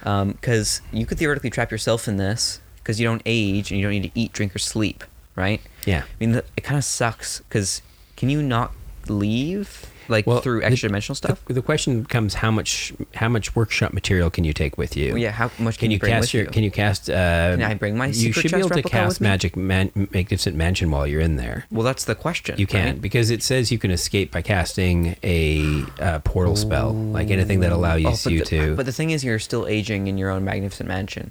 [0.03, 3.93] Because you could theoretically trap yourself in this because you don't age and you don't
[3.93, 5.05] need to eat, drink, or sleep,
[5.37, 5.61] right?
[5.87, 6.03] Yeah.
[6.03, 7.81] I mean, it kind of sucks because
[8.17, 8.73] can you not
[9.09, 11.45] leave like Well, through extra dimensional stuff?
[11.47, 15.11] The, the question becomes how much how much workshop material can you take with you?
[15.13, 16.45] Well, yeah, how much can Can you bring cast with your?
[16.45, 16.51] you?
[16.51, 17.11] Can you cast?
[17.11, 20.91] Uh, Can I bring my You should be able to cast magic man, magnificent mansion
[20.91, 21.67] while you're in there.
[21.71, 22.57] well, that's the question.
[22.59, 23.01] You can right?
[23.01, 27.73] because it says you can escape by casting a uh, portal spell, like anything that
[27.73, 28.77] allows you, Oh, you the, to.
[28.77, 31.31] But the thing is, you're still aging in your own magnificent mansion.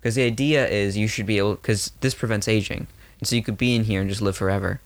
[0.00, 2.88] Because the idea is you should be able, because this prevents aging,
[3.20, 4.80] and so you could be in here and just live forever,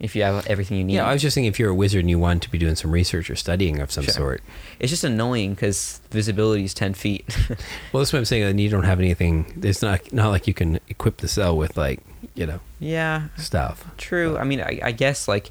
[0.00, 0.94] if you have everything you need.
[0.94, 2.74] yeah, I was just thinking if you're a wizard and you want to be doing
[2.74, 4.14] some research or studying of some Sure.
[4.14, 4.42] sort.
[4.78, 7.24] It's just annoying because visibility is ten feet.
[7.92, 8.44] Well, that's what I'm saying.
[8.44, 9.60] And you don't have anything.
[9.62, 12.00] It's not not like you can equip the cell with like
[12.34, 13.84] you know yeah, stuff.
[13.98, 14.38] true.
[14.38, 15.50] I mean, I, I guess like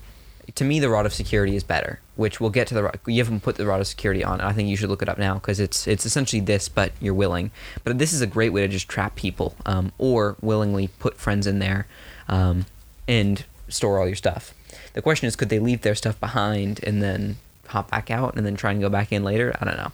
[0.56, 2.00] to me, the rod of security is better.
[2.16, 3.00] Which we'll get to the.
[3.08, 4.42] You haven't put the rod of security on.
[4.42, 7.14] I think you should look it up now because it's it's essentially this, but you're
[7.14, 7.52] willing.
[7.84, 11.46] But this is a great way to just trap people, um, or willingly put friends
[11.48, 11.88] in there,
[12.28, 12.66] um,
[13.08, 14.54] and store all your stuff.
[14.94, 18.46] The question is, could they leave their stuff behind and then hop back out and
[18.46, 19.56] then try and go back in later?
[19.62, 19.92] I don't know.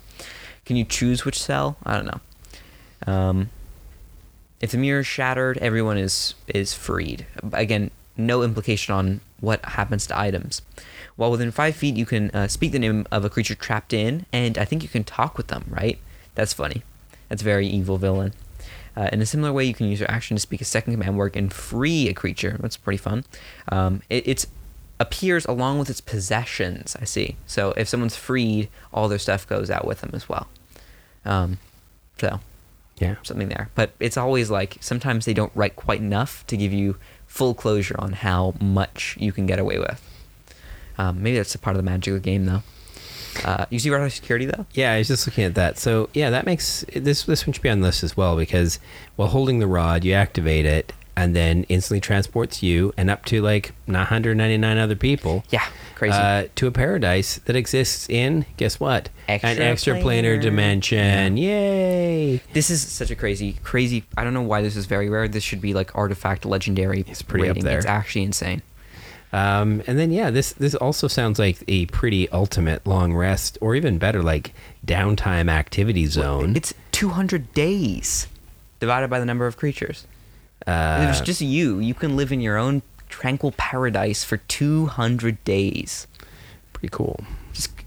[0.66, 1.78] Can you choose which cell?
[1.84, 3.14] I don't know.
[3.14, 3.50] Um,
[4.62, 7.26] if the mirror is shattered, everyone is is freed.
[7.54, 10.62] Again, no implication on what happens to items.
[11.16, 14.26] While within five feet, you can uh, speak the name of a creature trapped in,
[14.34, 15.66] and I think you can talk with them.
[15.70, 16.00] Right?
[16.34, 16.84] That's funny.
[17.30, 18.34] That's very evil villain.
[18.98, 21.18] Uh, in a similar way, you can use your action to speak a second command
[21.18, 22.58] word and free a creature.
[22.60, 23.26] That's pretty fun.
[23.70, 24.48] Um, it it's
[25.00, 26.96] appears along with its possessions.
[27.02, 27.36] I see.
[27.46, 30.48] So if someone's freed, all their stuff goes out with them as well.
[31.26, 31.58] Um,
[32.18, 32.40] so
[32.98, 33.16] Yeah.
[33.24, 33.70] something there.
[33.76, 36.96] But it's always like sometimes they don't write quite enough to give you
[37.28, 40.02] full closure on how much you can get away with.
[40.98, 42.64] Um, maybe that's a part of the magic of the game, though.
[43.44, 44.66] Uh, you see of Security, though?
[44.74, 45.78] Yeah, I was just looking at that.
[45.78, 48.80] So yeah, that makes this this one should be on the list as well because
[49.16, 53.42] while holding the rod, you activate it and then instantly transports you and up to
[53.42, 55.44] like 999 other people.
[55.50, 55.66] Yeah,
[55.96, 56.16] crazy.
[56.18, 59.10] Uh, to a paradise that exists in guess what?
[59.28, 60.42] An extra planar Extraplanar.
[60.42, 61.38] dimension.
[61.38, 62.42] Yay!
[62.54, 64.04] this is such a crazy, crazy.
[64.18, 65.28] I don't know why this is very rare.
[65.28, 67.06] This should be like artifact legendary.
[67.08, 67.78] It's pretty up there.
[67.78, 68.62] It's actually insane.
[69.34, 73.76] Um, and then yeah, this this also sounds like a pretty ultimate long rest, or
[73.76, 74.54] even better, like
[74.86, 76.56] downtime activity zone.
[76.56, 78.28] It's 200 days
[78.80, 80.06] divided by the number of creatures.
[80.68, 81.80] uh, If it's just you.
[81.80, 86.08] You can live in your own tranquil paradise for 200 days.
[86.74, 87.20] pretty cool.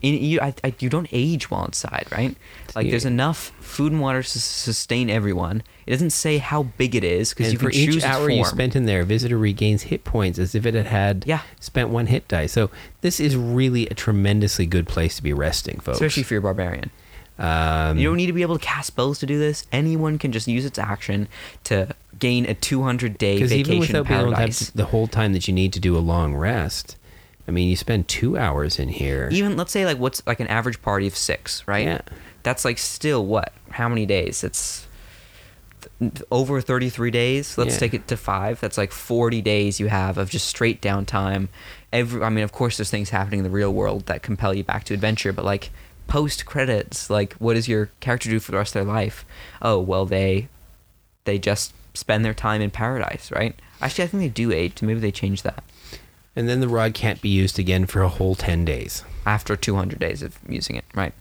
[0.00, 2.36] In, you, I, I, you don't age while inside, right?
[2.76, 2.90] Like Yeah.
[2.92, 5.62] there's enough food and water to sustain everyone.
[5.86, 8.44] It doesn't say how big it is because you for can each its hour you
[8.44, 11.40] spent in there, visitor regains hit points as if it had had Yeah.
[11.60, 12.46] spent one hit die.
[12.46, 12.70] So
[13.00, 15.96] this is really a tremendously good place to be resting, folks.
[15.96, 16.90] especially for your barbarian.
[17.38, 19.66] um, You don't need to be able to cast spells to do this.
[19.72, 21.28] Anyone can just use its action
[21.64, 24.58] to gain a 200 day vacation even without being able to paradise.
[24.66, 26.96] have the whole time that you need to do a long rest,
[27.48, 29.28] I mean, you spend two hours in here.
[29.32, 31.86] Even let's say like what's like an average party of six, right?
[31.86, 32.00] Yeah.
[32.42, 33.52] That's like still what?
[33.70, 34.44] How many days?
[34.44, 34.86] It's
[36.00, 37.56] th- over 33 days.
[37.56, 37.78] Let's Yeah.
[37.80, 38.60] take it to five.
[38.60, 41.48] That's like 40 days you have of just straight downtime.
[41.92, 44.62] Every, I mean, of course, there's things happening in the real world that compel you
[44.62, 45.70] back to adventure, but like
[46.06, 49.24] post credits, like what does your character do for the rest of their life?
[49.62, 50.48] Oh, well, they
[51.24, 53.54] they just spend their time in paradise, right?
[53.80, 54.82] Actually, I think they do age.
[54.82, 55.62] Maybe they change that
[56.38, 59.02] and then the rod can't be used again for a whole 10 days.
[59.26, 61.12] after 200 days of using it, right?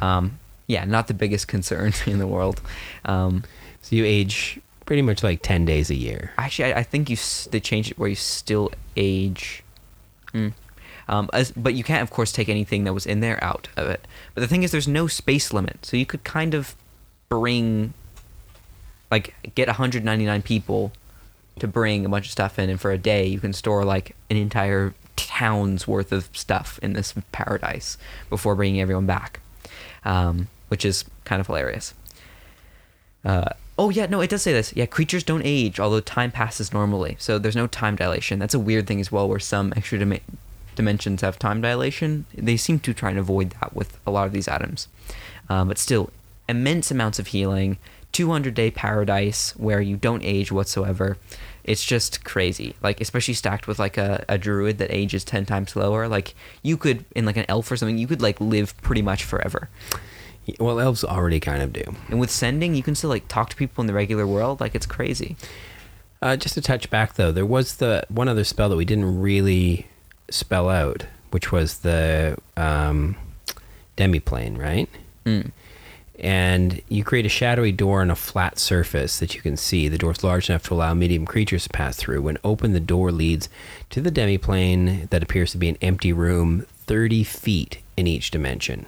[0.00, 2.60] Um, yeah, not the biggest concern in the world.
[3.04, 3.44] Um,
[3.80, 6.32] So you age pretty much like 10 days a year.
[6.36, 7.16] actually, I, I think you
[7.50, 9.62] they changed it where you still age.
[10.34, 10.52] Mm.
[11.08, 13.86] Um, as, but you can't, of course, take anything that was in there out of
[13.88, 14.04] it.
[14.34, 16.74] But the thing is, there's no space limit, so you could kind of
[17.28, 17.94] bring,
[19.12, 20.90] like, get 199 people
[21.58, 24.14] to bring a bunch of stuff in, and for a day you can store like
[24.30, 27.96] an entire town's worth of stuff in this paradise
[28.28, 29.40] before bringing everyone back,
[30.04, 31.94] um, which is kind of hilarious.
[33.24, 33.48] Uh,
[33.78, 34.74] oh yeah, no, it does say this.
[34.76, 37.16] Yeah, creatures don't age, although time passes normally.
[37.18, 38.38] So there's no time dilation.
[38.38, 40.20] That's a weird thing as well, where some extra dim-
[40.74, 42.26] dimensions have time dilation.
[42.34, 44.88] They seem to try and avoid that with a lot of these items.
[45.48, 46.10] Um, but still,
[46.48, 47.78] immense amounts of healing.
[48.16, 51.18] 200 day paradise where you don't age whatsoever.
[51.64, 52.74] It's just crazy.
[52.82, 56.08] Like especially stacked with like a, a druid that ages 10 times slower.
[56.08, 59.22] Like you could in like an elf or something, you could like live pretty much
[59.22, 59.68] forever.
[60.58, 61.94] Well, elves already kind of do.
[62.08, 64.62] And with sending, you can still like talk to people in the regular world.
[64.62, 65.36] Like it's crazy.
[66.22, 69.20] Uh, just to touch back though, there was the one other spell that we didn't
[69.20, 69.88] really
[70.30, 73.14] spell out, which was the um,
[73.98, 74.88] demiplane, right?
[75.26, 75.52] Mm.
[76.18, 79.88] And you create a shadowy door on a flat surface that you can see.
[79.88, 82.22] The door is large enough to allow medium creatures to pass through.
[82.22, 83.48] When open, the door leads
[83.90, 88.86] to the demiplane that appears to be an empty room 30 feet in each dimension,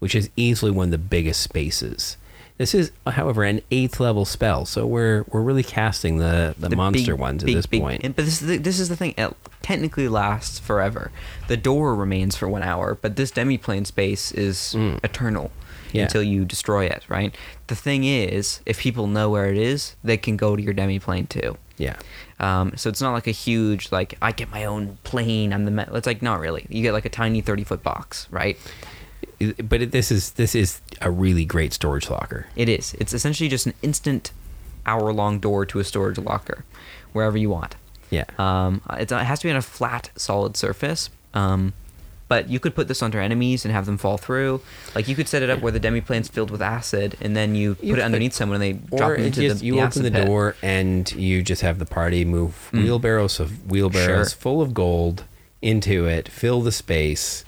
[0.00, 2.16] which is easily one of the biggest spaces.
[2.58, 6.76] This is, however, an eighth level spell, so we're we're really casting the, the, The
[6.76, 8.02] monster big- ones at big- this big- point.
[8.02, 9.14] But this is the, this is the thing.
[9.16, 11.10] It technically lasts forever.
[11.48, 15.59] The door remains for one hour, but this demiplane space is eternal Mm.
[15.92, 16.04] Yeah.
[16.04, 17.04] until you destroy it.
[17.08, 17.34] Right.
[17.66, 20.98] The thing is, if people know where it is, they can go to your demi
[20.98, 21.56] plane too.
[21.78, 21.96] yeah.
[22.38, 25.52] Um, so it's not like a huge like I get my own plane.
[25.52, 25.84] I'm the me-.
[25.92, 26.66] it's like not really.
[26.68, 28.56] You get like a tiny thirty foot box, right?
[29.62, 32.46] But it, this is this is a really great storage locker.
[32.56, 32.94] It is.
[32.94, 34.32] It's essentially just an instant
[34.86, 36.64] hour long door to a storage locker,
[37.12, 37.76] wherever you want.
[38.10, 38.24] Yeah.
[38.38, 41.10] Um, it's, it has to be on a flat, solid surface.
[41.34, 41.74] Um,
[42.30, 44.60] but you could put this onto enemies and have them fall through.
[44.94, 47.76] Like you could set it up where the demiplane's filled with acid, and then you,
[47.82, 50.02] You put it underneath someone and they drop it into just, the you the open
[50.04, 50.26] the pit.
[50.26, 54.38] door and you just have the party move wheelbarrows of wheelbarrows Sure.
[54.40, 55.24] full of gold
[55.60, 57.44] into it, fill the space,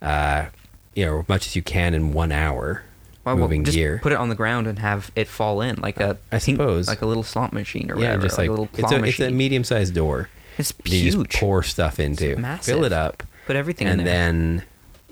[0.00, 0.46] uh,
[0.94, 2.84] you know, as much as you can in one hour.
[3.24, 3.98] Well, well, moving just gear.
[4.02, 6.88] put it on the ground and have it fall in like a I pink- suppose.
[6.88, 9.20] like a little slot machine or yeah, whatever, just like, a little it's a it's
[9.20, 10.30] a medium sized door.
[10.56, 14.14] It's that You just pour stuff into, fill it up, Put everything in and there.
[14.14, 14.62] then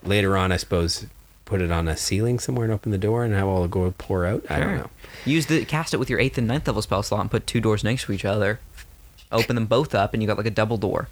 [0.04, 1.06] later on, I suppose,
[1.44, 3.98] put it on a ceiling somewhere and open the door and have all the gold
[3.98, 4.46] pour out.
[4.48, 4.90] I don't know.
[5.24, 7.60] Use the cast it with your eighth and ninth level spell slot and put two
[7.60, 8.60] doors next to each other.
[9.32, 11.08] Open them both up and you got like a double door.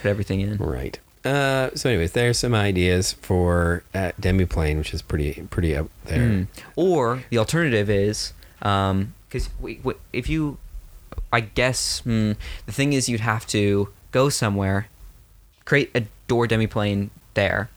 [0.00, 0.56] Put everything in.
[0.56, 0.98] Right.
[1.26, 6.26] Uh, so, anyways, there's some ideas for uh, demiplane, which is pretty pretty up there.
[6.26, 6.46] Mm.
[6.74, 9.50] Or the alternative is because
[10.14, 10.56] if you,
[11.30, 12.32] I guess hmm,
[12.64, 14.88] the thing is you'd have to go somewhere,
[15.66, 17.70] create a door demiplane there,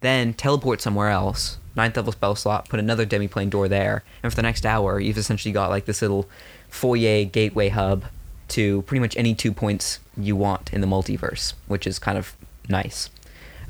[0.00, 1.58] then teleport somewhere else.
[1.76, 5.18] Ninth level spell slot, put another demiplane door there, and for the next hour, you've
[5.18, 6.28] essentially got like this little
[6.68, 8.04] foyer gateway hub
[8.48, 12.34] to pretty much any two points you want in the multiverse, which is kind of
[12.68, 13.10] nice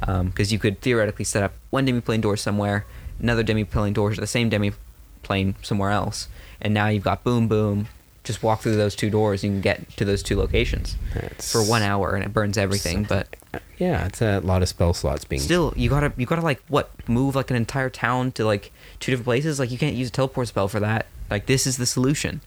[0.02, 2.86] um, because you could theoretically set up one demiplane door somewhere,
[3.20, 6.28] another demiplane door to the same demiplane somewhere else,
[6.60, 7.88] and now you've got boom boom.
[8.28, 11.50] Just walk through those two doors, and you can get to those two locations That's-
[11.50, 13.04] for one hour, and it burns everything.
[13.04, 13.34] But
[13.78, 15.40] Yeah, it's a lot of spell slots being.
[15.40, 18.70] still, you gotta you gotta like what move like an entire town to like
[19.00, 19.58] two different places.
[19.58, 21.06] Like you can't use a teleport spell for that.
[21.30, 22.42] Like this is the solution.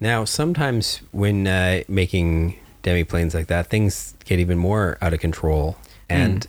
[0.00, 5.76] Now, sometimes when uh, making demiplanes like that, things get even more out of control,
[6.08, 6.46] and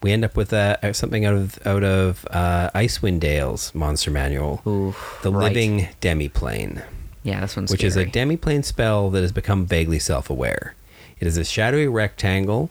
[0.00, 4.62] we end up with uh, something out of out of uh, Icewind Dale's monster manual,
[4.64, 5.52] Ooh, the right.
[5.52, 6.82] living demiplane.
[7.24, 8.36] Yeah, this one's which is a scary.
[8.36, 10.74] demiplane spell that has become vaguely self aware.
[11.18, 12.70] It is a shadowy rectangle,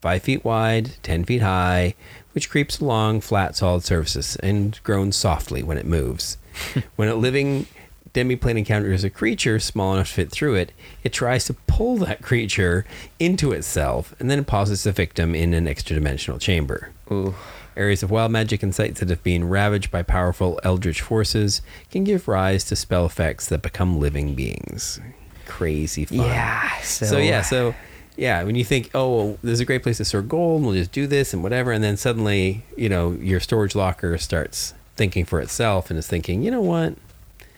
[0.00, 1.94] 5 feet wide, 10 feet high,
[2.32, 6.38] which creeps along flat, solid surfaces and groans softly when it moves.
[6.96, 7.66] when a living
[8.12, 10.72] Demiplane encounters a creature small enough to fit through it,
[11.04, 12.84] it tries to pull that creature
[13.20, 16.90] into itself and then pauses the victim in an extra dimensional chamber.
[17.12, 17.34] Ooh.
[17.76, 22.04] Areas of wild magic and sites that have been ravaged by powerful eldritch forces can
[22.04, 25.00] give rise to spell effects that become living beings.
[25.46, 26.18] Crazy fun.
[26.18, 26.80] Yeah.
[26.82, 27.74] So, So, yeah, so
[28.16, 30.76] yeah, when you think, oh, well, there's a great place to store gold, and we'll
[30.76, 35.24] just do this and whatever, and then suddenly, you know, your storage locker starts thinking
[35.24, 36.94] for itself and is thinking, you know what,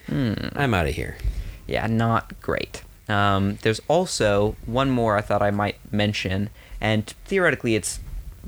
[0.09, 0.35] Hmm.
[0.55, 1.17] I'm out of here.
[1.67, 2.83] yeah, not great.
[3.09, 6.51] Um, there's also one more I thought I might mention,
[6.81, 7.99] and theoretically it's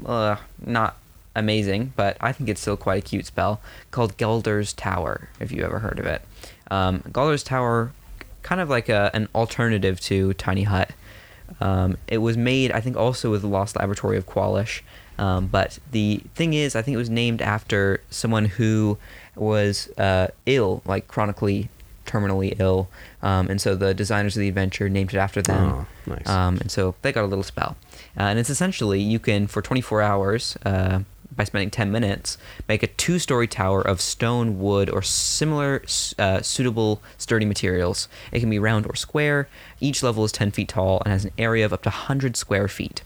[0.06, 0.96] uh, not
[1.34, 3.60] amazing, but I think it's still quite a cute spell
[3.90, 5.28] called Galder's Tower.
[5.40, 6.22] If you ever heard of it,
[6.70, 7.92] um, Galder's Tower,
[8.42, 10.90] kind of like a, an alternative to Tiny Hut.
[11.60, 14.80] Um, it was made, I think, also with the Lost Laboratory of Kwalish.
[15.18, 18.98] Um, but the thing is, I think it was named after someone who
[19.36, 21.68] was uh, ill, like chronically,
[22.06, 22.88] terminally ill.
[23.22, 25.72] Um, and so the designers of the adventure named it after them.
[25.72, 26.28] Oh, nice.
[26.28, 27.76] Um, and so they got a little spell.
[28.16, 31.00] Uh, and it's essentially you can, for 24 hours, uh,
[31.36, 35.82] by spending 10 minutes, make a two story tower of stone, wood, or similar
[36.18, 38.08] uh, suitable sturdy materials.
[38.32, 39.48] It can be round or square.
[39.80, 42.68] Each level is 10 feet tall and has an area of up to 100 square
[42.68, 43.02] feet.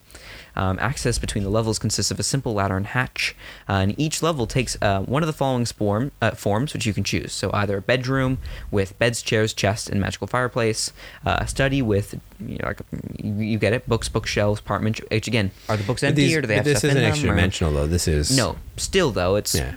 [0.59, 3.36] Um, access between the levels consists of a simple ladder and hatch,
[3.68, 6.92] uh, and each level takes uh, one of the following form, uh, forms, which you
[6.92, 7.32] can choose.
[7.32, 8.38] So either a bedroom
[8.72, 10.92] with beds, chairs, chest, and magical fireplace,
[11.24, 12.80] uh, a study with, you, know, like,
[13.22, 14.98] you, you get it, books, bookshelves, apartment.
[15.11, 17.02] Which again, are the books empty these- or do they have this stuff in isn't
[17.02, 17.11] them?
[17.12, 17.86] extra dimensional though.
[17.86, 19.74] This is No, still though, it's Yeah.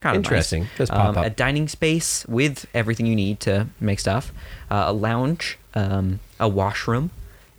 [0.00, 0.62] kind of Interesting.
[0.62, 0.78] Nice.
[0.78, 1.26] Does pop um, up.
[1.26, 4.32] A dining space with everything you need to make stuff,
[4.70, 7.10] uh, a lounge, um, a washroom.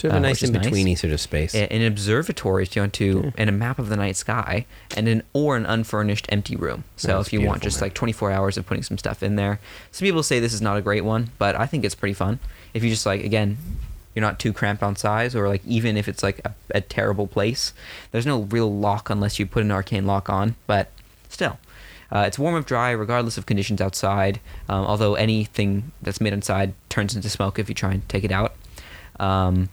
[0.04, 1.56] Sort of a uh, nice in betweeny sort of space.
[1.56, 4.66] an observatory if you want to, and a map of the night sky,
[4.98, 6.84] and an or an unfurnished empty room.
[6.98, 7.86] So That's if you want just man.
[7.86, 9.62] like 24 hours of putting some stuff in there.
[9.94, 12.40] Some people say this is not a great one, but I think it's pretty fun.
[12.74, 13.58] If you just like again,
[14.14, 17.26] you're not too cramped on size, or like even if it's like a, a terrible
[17.26, 17.72] place,
[18.12, 20.58] there's no real lock unless you put an arcane lock on.
[20.68, 20.92] But
[21.30, 21.60] still.
[22.12, 26.74] Uh, it's warm or dry regardless of conditions outside, um, although anything that's made inside
[26.90, 28.54] turns into smoke if you try and take it out.
[29.20, 29.70] Um,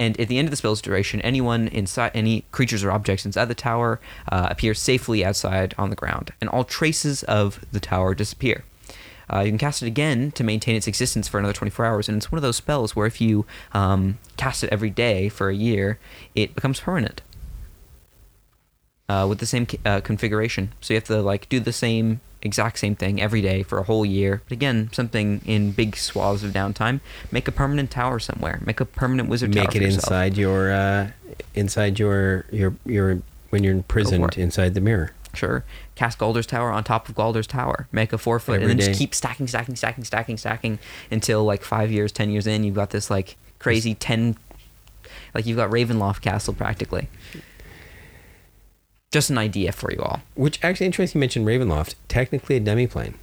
[0.00, 3.44] and at the end of the spell's duration, anyone inside, any creatures or objects inside
[3.44, 4.00] the tower
[4.32, 8.64] uh, appear safely outside on the ground, and all traces of the tower disappear.
[9.32, 12.16] Uh, you can cast it again to maintain its existence for another 24 hours, and
[12.16, 15.54] it's one of those spells where if you um, cast it every day for a
[15.54, 16.00] year,
[16.34, 17.20] it becomes permanent
[19.10, 20.72] uh, with the same uh, configuration.
[20.80, 23.82] So you have to like do the same exact same thing every day for a
[23.82, 24.42] whole year.
[24.44, 27.00] But again, something in big swaths of downtime.
[27.30, 28.60] Make a permanent tower somewhere.
[28.64, 31.10] Make a permanent wizard tower Make it inside your uh,
[31.54, 35.12] inside your your your when you're imprisoned inside the mirror.
[35.34, 35.64] Sure.
[35.94, 37.86] Cast Galder's Tower on top of Galder's Tower.
[37.92, 38.86] Make a four foot, and then day.
[38.86, 40.78] just keep stacking, stacking, stacking, stacking, stacking
[41.10, 44.36] until like five years, ten years in, you've got this like crazy ten,
[45.34, 47.08] like you've got Ravenloft Castle practically.
[49.10, 50.20] Just an idea for you all.
[50.34, 51.94] Which actually interesting you mentioned Ravenloft.
[52.08, 53.14] Technically a demiplane.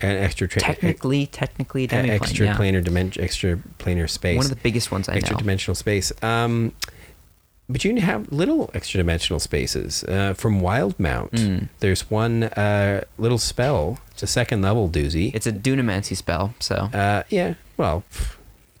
[0.00, 2.56] An extra tra- Technically, technically, a- demiplane, extra yeah.
[2.56, 4.36] planar dimension extra planar space.
[4.38, 5.36] One of the biggest ones I extra know.
[5.36, 6.12] Extra dimensional space.
[6.22, 6.72] Um,
[7.68, 10.02] but you can have little extra dimensional spaces.
[10.02, 11.68] Uh, from Wildemount, Mm.
[11.78, 14.00] there's one uh, little spell.
[14.10, 15.32] It's a second level doozy.
[15.32, 18.02] It's a Dunamancy spell, so Uh, yeah, well,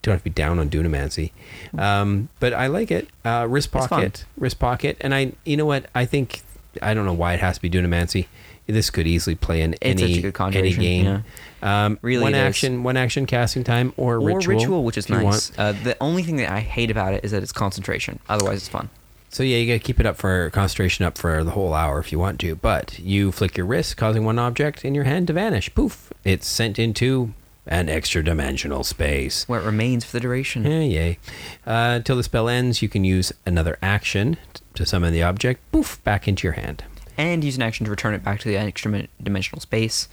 [0.02, 1.32] don't have to be down on Dunamancy.
[1.78, 3.08] Um, but I like it.
[3.24, 5.86] Uh, wrist pocket, wrist pocket, and I, you know what?
[5.94, 6.42] I think
[6.80, 8.26] I don't know why it has to be Dunamancy.
[8.66, 11.24] This could easily play in It's any such a good any game.
[11.60, 15.50] Um, Really one action, one action casting time, or, or ritual, ritual, which is nice.
[15.58, 18.20] Uh, the only thing that I hate about it is that it's concentration.
[18.28, 18.88] Otherwise, it's fun.
[19.28, 21.98] So yeah, you got to keep it up for concentration up for the whole hour
[22.00, 22.56] if you want to.
[22.56, 25.72] But you flick your wrist, causing one object in your hand to vanish.
[25.74, 26.12] Poof!
[26.24, 27.32] It's sent into
[27.66, 29.46] an extra dimensional space.
[29.48, 30.64] Where it remains for the duration.
[30.64, 31.18] Yeah, yay.
[31.66, 34.36] Uh, until the spell ends, you can use another action
[34.74, 35.60] to summon the object.
[35.72, 36.02] Poof!
[36.04, 36.84] Back into your hand.
[37.18, 40.08] and use an action to return it back to the extra dimensional space.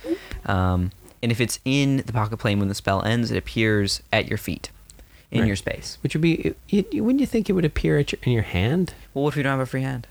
[0.45, 0.91] Um,
[1.23, 4.37] and if it's in the pocket plane when the spell ends, it appears at your
[4.37, 4.69] feet,
[5.31, 5.47] in Right.
[5.47, 5.97] your space.
[6.03, 8.43] Which would be, you, you, wouldn't you think it would appear at your, in your
[8.43, 8.93] hand?
[9.13, 10.05] Well, what if you don't have a free hand?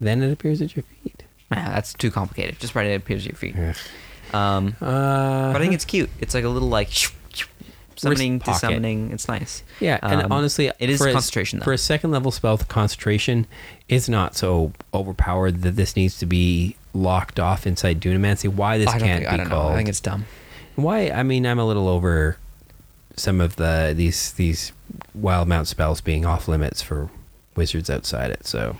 [0.00, 1.22] Then it appears at your feet.
[1.50, 2.58] Ah, that's too complicated.
[2.58, 3.56] Just write it appears at your feet.
[3.58, 3.76] Ugh.
[4.32, 6.10] Um, Uh, but I think it's cute.
[6.20, 6.88] It's like a little like
[7.96, 8.66] summoning, pocket.
[8.66, 9.12] desummoning.
[9.12, 9.62] It's nice.
[9.80, 11.64] Yeah, and Um, honestly, it is a- concentration, though.
[11.64, 13.46] For a second level spell, the concentration
[13.88, 18.48] is not so overpowered that this needs to be locked off inside Dunamancy.
[18.48, 19.68] Why this can't think, be I don't called?
[19.70, 19.74] know.
[19.74, 20.26] I think it's dumb.
[20.76, 21.10] Why?
[21.10, 22.36] I mean, I'm a little over
[23.16, 24.72] some of the these these
[25.16, 27.08] Wildemount spells being off limits for
[27.56, 28.44] wizards outside it.
[28.46, 28.76] So,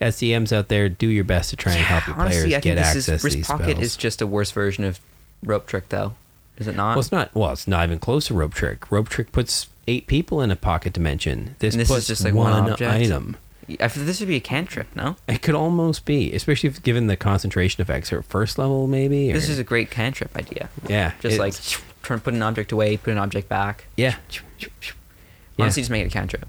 [0.00, 2.62] SDMs out there, do your best to try and help your Honestly, players I get
[2.62, 3.82] think this access is to wrist these pocket spells.
[3.84, 5.00] is just a worse version of
[5.42, 6.14] rope trick, though.
[6.58, 6.90] Is it not?
[6.90, 7.34] Well, it's not.
[7.34, 8.90] Well, it's not even close to rope trick.
[8.90, 11.54] Rope trick puts eight people in a pocket dimension.
[11.58, 12.82] This, And this is puts just, like, one object?
[12.90, 13.36] item.
[13.80, 15.16] I feel this would be a cantrip, no?
[15.26, 19.32] It could almost be, especially if given the concentration effects or first level, maybe.
[19.32, 20.68] This is a great cantrip idea.
[20.88, 23.86] yeah, Just like it's- turn, put an object away, put an object back.
[23.96, 24.16] yeah,
[25.58, 26.46] Honestly, just make it a cantrip.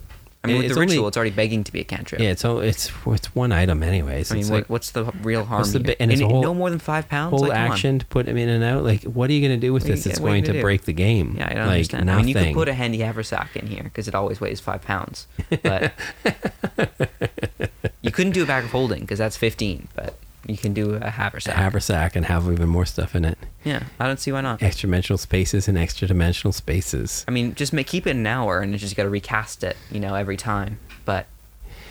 [0.48, 2.22] I mean, It- with it's the ritual, only- it's already begging to be a cantrip.
[2.22, 2.30] yeah.
[2.30, 4.32] It's all it's it's one item, anyways.
[4.32, 5.96] I mean, it's what, like what's the real harm the here?
[6.00, 7.32] and it's a whole- no more than five pounds.
[7.32, 8.84] whole like, action to put them in and out.
[8.84, 10.06] Like, what are you going to do with What this?
[10.06, 10.62] you- That's what are you going to do?
[10.62, 11.36] break the game.
[11.38, 12.06] Yeah, I don't like, understand.
[12.06, 12.20] Nothing.
[12.20, 14.82] I mean, you could put a handy haversack in here because it always weighs five
[14.84, 15.28] pounds.
[15.64, 15.94] But
[18.02, 19.88] you couldn't do a bag of holding because that's fifteen.
[19.96, 20.16] But
[20.48, 21.56] you can do a haversack.
[21.56, 23.38] haversack and have even more stuff in it.
[23.64, 24.62] yeah, I don't see why not.
[24.62, 27.26] Extra dimensional spaces and extra dimensional spaces.
[27.28, 29.78] I mean, just make, keep it an hour and you just got to recast it,
[29.92, 30.80] you know, every time.
[31.06, 31.26] But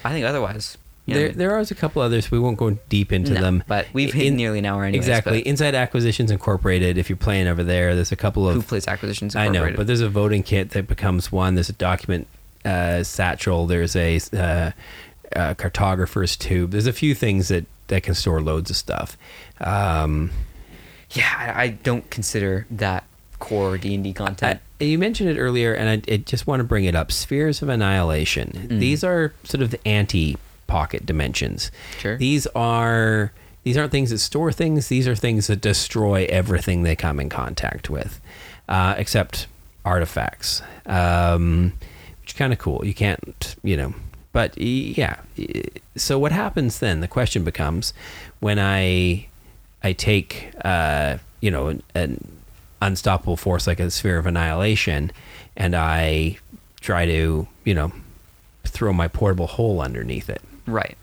[0.05, 2.31] I think otherwise, know, There, there are a couple others.
[2.31, 3.65] We won't go deep into no, them.
[3.67, 5.07] But we've hit In- nearly an hour anyways.
[5.07, 5.41] exactly.
[5.41, 6.99] but Inside Acquisitions Incorporated.
[6.99, 8.55] If you're playing over there, there's a couple of.
[8.55, 9.37] Who plays acquisitions?
[9.37, 11.55] I know, but there's a voting kit that becomes one.
[11.55, 12.27] There's a document
[12.65, 13.67] uh, satchel.
[13.67, 14.71] There's a uh,
[15.35, 16.73] uh, cartographer's tube.
[16.73, 19.17] There's a few things that that can store loads of stuff.
[19.61, 20.31] Um,
[21.11, 23.05] yeah, I, I don't consider that
[23.39, 24.61] core D and D content.
[24.81, 27.13] Uh, you mentioned it earlier, and I, I just want to bring it up.
[27.13, 28.69] Spheres of annihilation.
[28.69, 28.79] Mm.
[28.81, 31.71] These are sort of the anti-pocket dimensions.
[31.99, 32.17] Sure.
[32.17, 33.33] These are
[33.63, 34.89] these aren't things that store things.
[34.89, 38.21] These are things that destroy everything they come in contact with,
[38.69, 39.47] uh, except
[39.85, 41.73] artifacts, um,
[42.23, 42.85] which is kind of cool.
[42.85, 43.95] You can't, you know.
[44.37, 45.21] But yeah,
[45.97, 47.01] so what happens then?
[47.01, 47.95] The question becomes,
[48.41, 49.29] when I
[49.83, 52.29] I take uh, you know an, an
[52.83, 55.11] unstoppable force like a sphere of annihilation,
[55.57, 56.37] and I
[56.83, 57.93] try to you know
[58.65, 60.43] throw my portable hole underneath it.
[60.67, 60.99] right.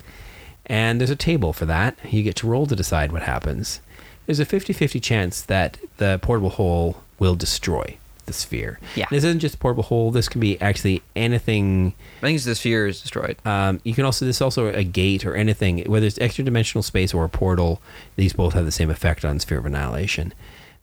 [0.68, 1.98] And there's a table for that.
[2.08, 3.82] You get to roll to decide what happens.
[4.28, 8.80] There's a 50 50 chance that the portable hole will destroy the sphere.
[8.96, 9.06] Yeah.
[9.10, 11.94] This isn't just a portable hole, this can be actually anything.
[12.20, 13.38] I think it's the sphere is destroyed.
[13.46, 16.84] Um, you can also, this is also a gate or anything, whether it's extra dimensional
[16.84, 17.82] space or a portal,
[18.16, 20.34] these both have the same effect on Sphere of Annihilation.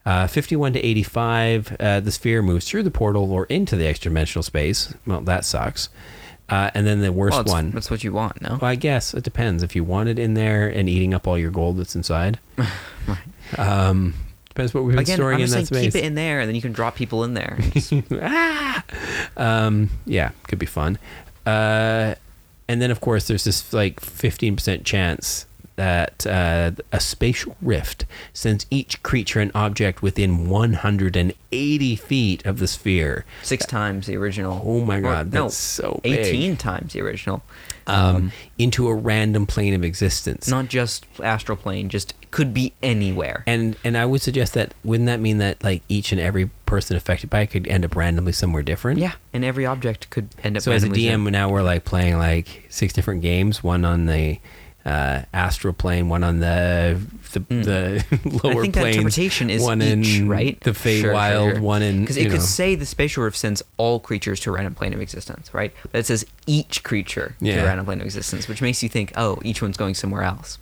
[0.05, 4.09] Uh, 51 to 85, uh, the sphere moves through the portal or into the extra
[4.09, 4.93] dimensional space.
[5.05, 5.89] Well, that sucks.
[6.49, 7.71] Uh, and then the worst well, one.
[7.71, 8.57] That's what you want, no?
[8.61, 9.63] Well, I guess it depends.
[9.63, 12.39] If you want it in there and eating up all your gold that's inside,
[13.57, 14.15] um,
[14.53, 15.93] depends what we've been Again, storing I'm in just that saying space.
[15.93, 17.57] keep it in there, and then you can drop people in there.
[18.21, 18.83] Ah!
[19.37, 20.97] um, yeah, could be fun.
[21.45, 22.15] Uh,
[22.67, 25.45] and then, of course, there's this like 15% chance
[25.81, 32.67] that uh, a spatial rift sends each creature and object within 180 feet of the
[32.67, 33.25] sphere.
[33.41, 34.61] Six times the original.
[34.63, 36.19] Oh my Or- god, no, that's so big.
[36.19, 37.41] 18 times the original.
[37.87, 40.47] Um, into a random plane of existence.
[40.47, 43.43] Not just astral plane, just could be anywhere.
[43.47, 46.95] And and I would suggest that wouldn't that mean that like each and every person
[46.95, 48.99] affected by it could end up randomly somewhere different?
[48.99, 50.63] yeah, and every object could end up.
[50.63, 54.37] So as a DM now we're like playing like six different games, one on the
[54.85, 56.99] uh, astral plane, one on the
[57.33, 58.05] the, the
[58.43, 60.59] lower I think that interpretation is one each, in right?
[60.61, 62.39] the Feywild, one in because it could know.
[62.39, 65.73] say the spatial rift sends all creatures to a random plane of existence, right?
[65.91, 69.13] But it says each creature to a random plane of existence, which makes you think,
[69.15, 70.57] oh, each one's going somewhere else,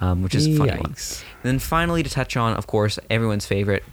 [0.00, 0.86] um, which is a funny one.
[0.86, 3.84] And then finally, to touch on, of course, everyone's favorite,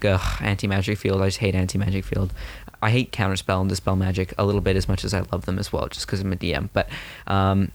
[0.42, 1.22] anti magic field.
[1.22, 2.34] I just hate anti magic field.
[2.82, 5.58] I hate counterspell and dispel magic a little bit as much as I love them
[5.58, 6.70] as well, just because I'm a DM.
[6.74, 6.90] But
[7.28, 7.72] um,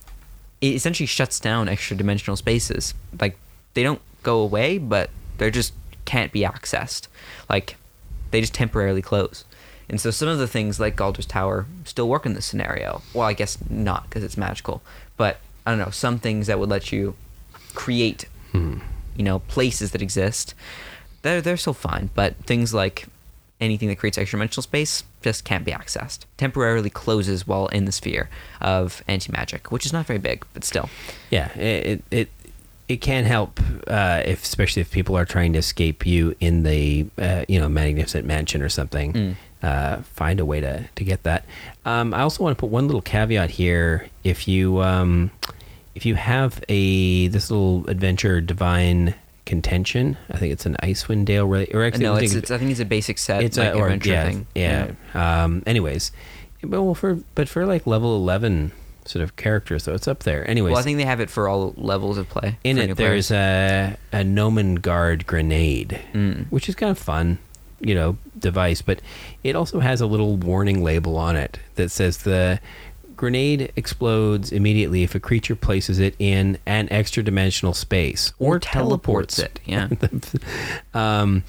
[0.60, 2.94] it essentially shuts down extra dimensional spaces.
[3.20, 3.38] Like
[3.74, 5.72] they don't go away, but they just
[6.04, 7.06] can't be accessed.
[7.48, 7.76] Like
[8.30, 9.44] they just temporarily close.
[9.88, 13.00] And so some of the things like Galder's Tower still work in this scenario.
[13.14, 14.82] Well, I guess not because it's magical,
[15.16, 17.14] but I don't know some things that would let you
[17.74, 18.78] create, Hmm.
[19.16, 20.54] you know, places that exist.
[21.22, 23.06] They're they're still fine, but things like
[23.60, 26.20] anything that creates extra dimensional space just can't be accessed.
[26.36, 28.28] Temporarily closes while in the sphere
[28.60, 30.88] of anti magic, which is not very big, but still.
[31.30, 32.28] Yeah, it it
[32.88, 37.06] it, can help uh, if especially if people are trying to escape you in the
[37.18, 39.12] uh, you know magnificent mansion or something.
[39.12, 39.36] Mm.
[39.60, 41.44] Uh, find a way to to get that.
[41.84, 44.08] Um, I also want to put one little caveat here.
[44.22, 45.32] If you um,
[45.96, 49.16] if you have a this little adventure divine
[49.48, 51.46] contention, I think it's an Icewind Dale.
[51.46, 53.56] Really, or actually, no, I it's, think it's I think it's a basic set it's
[53.58, 54.46] like a or, adventure yeah, thing.
[54.54, 54.92] Yeah.
[55.14, 56.12] Um, anyways,
[56.62, 58.70] but well for but for like level eleven
[59.04, 60.48] sort of characters, so it's up there.
[60.48, 62.58] Anyways, Well, I think they have it for all levels of play.
[62.62, 64.22] in it there's a a
[64.80, 66.46] Guard grenade, Mm.
[66.50, 67.38] which is kind of fun,
[67.80, 68.82] you know, device.
[68.82, 69.00] But
[69.42, 72.60] it also has a little warning label on it that says the
[73.18, 79.38] grenade explodes immediately if a creature places it in an extra dimensional space Or teleports
[79.38, 79.88] it, yeah.
[80.94, 81.42] um,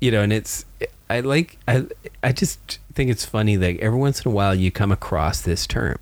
[0.00, 0.64] you know, and it's
[1.08, 1.86] I like I
[2.22, 5.66] I just think it's funny that every once in a while you come across this
[5.66, 5.98] term,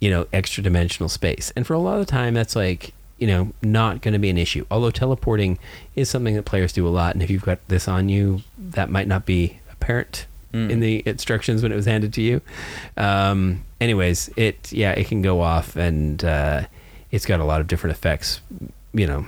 [0.00, 1.52] you know, extra dimensional space.
[1.54, 4.30] And for a lot of the time that's like, you know, not going to be
[4.30, 4.64] an issue.
[4.70, 5.58] Although teleporting
[5.94, 8.90] is something that players do a lot and if you've got this on you, that
[8.90, 10.26] might not be apparent
[10.56, 10.70] Mm.
[10.70, 12.40] in the instructions when it was handed to you.
[12.96, 16.62] Um anyways, it yeah, it can go off and uh
[17.10, 18.40] it's got a lot of different effects,
[18.92, 19.24] you know,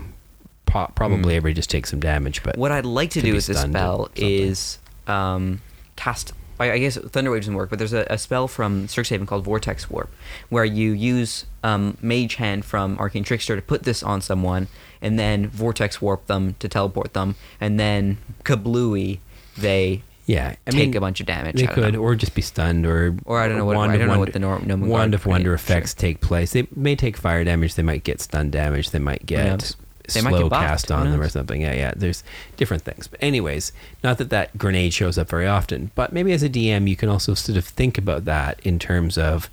[0.67, 1.37] po- probably Mm.
[1.37, 4.79] everybody just takes some damage, but What I'd like to do with this spell is
[5.07, 5.61] um,
[5.97, 6.33] cast.
[6.61, 9.45] I I guess Thunder Wave doesn't work, but there's a, a spell from Strixhaven called
[9.45, 10.11] Vortex Warp,
[10.49, 14.67] where you use um, Mage Hand from Arcane Trickster to put this on someone,
[15.01, 19.21] and then Vortex Warp them to teleport them, and then kablooey,
[19.57, 21.57] they Yeah, I take mean, a bunch of damage.
[21.57, 22.01] They could, know.
[22.01, 24.39] or just be stunned, or Or I don't know what- I don't know what the
[24.39, 26.53] nor- Gnomen Wand of Wonder effects take place.
[26.53, 27.77] They may take fire damage.
[27.77, 28.91] They might get stun damage.
[28.91, 29.75] They might get?
[30.13, 31.63] They might slow get cast on them or something.
[31.63, 31.93] Yeah, yeah.
[31.97, 32.25] There's
[32.59, 33.07] different things.
[33.09, 33.73] But anyways,
[34.05, 37.09] not that that grenade shows up very often, but maybe as a DM you can
[37.09, 39.49] also sort of think about that in terms of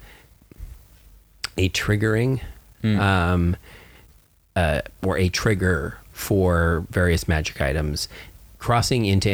[1.58, 2.42] a triggering
[2.82, 3.00] Hmm.
[3.00, 3.56] um,
[4.58, 8.08] uh, or a trigger for various magic items.
[8.66, 9.30] Crossing into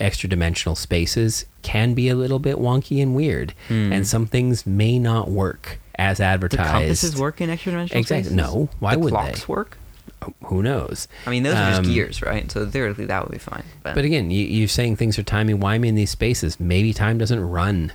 [0.00, 3.92] extra dimensional spaces can be a little bit wonky and weird, Hmm.
[3.92, 6.70] and some things may not work as advertised.
[6.70, 8.22] compasses work in extra dimensional Exactly.
[8.30, 8.36] spaces?
[8.36, 8.70] No.
[8.78, 9.44] Why the would clocks they?
[9.52, 9.76] work?
[10.44, 11.08] Who knows?
[11.26, 12.50] I mean, those are just Um, gears, right?
[12.50, 13.64] So theoretically, that would be fine.
[13.82, 16.58] But, But again, you, you're saying things are timey wimey in these spaces.
[16.58, 17.92] Maybe time doesn't run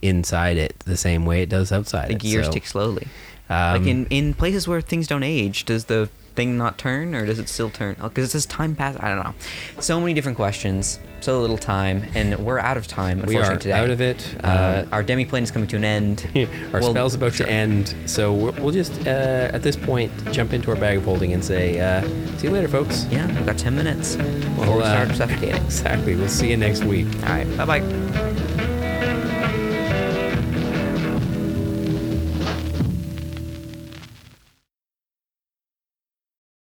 [0.00, 2.20] inside it the same way it does outside the it.
[2.20, 3.06] gears so, tick slowly.
[3.50, 7.26] um, like in, in places where things don't age, does the thing not turn or
[7.26, 7.96] does it still turn?
[8.00, 8.96] Because it says time pass.
[9.00, 9.34] I don't know.
[9.80, 13.18] So many different questions, so little time, and we're out of time.
[13.18, 13.72] we Unfortunately, are today.
[13.72, 14.34] out of it.
[14.42, 16.26] Uh, Uh, our demiplane is coming to an end.
[16.72, 17.46] our Well, spell's about sure.
[17.46, 21.04] to end, so we'll, we'll just uh, at this point jump into our bag of
[21.04, 22.02] holding and say, uh,
[22.38, 25.62] "See you later, folks." Yeah, we've got 10 minutes before We'll, we uh, start suffocating.
[25.64, 26.14] Exactly.
[26.16, 27.06] We'll see you next week.
[27.24, 28.71] All right, bye bye.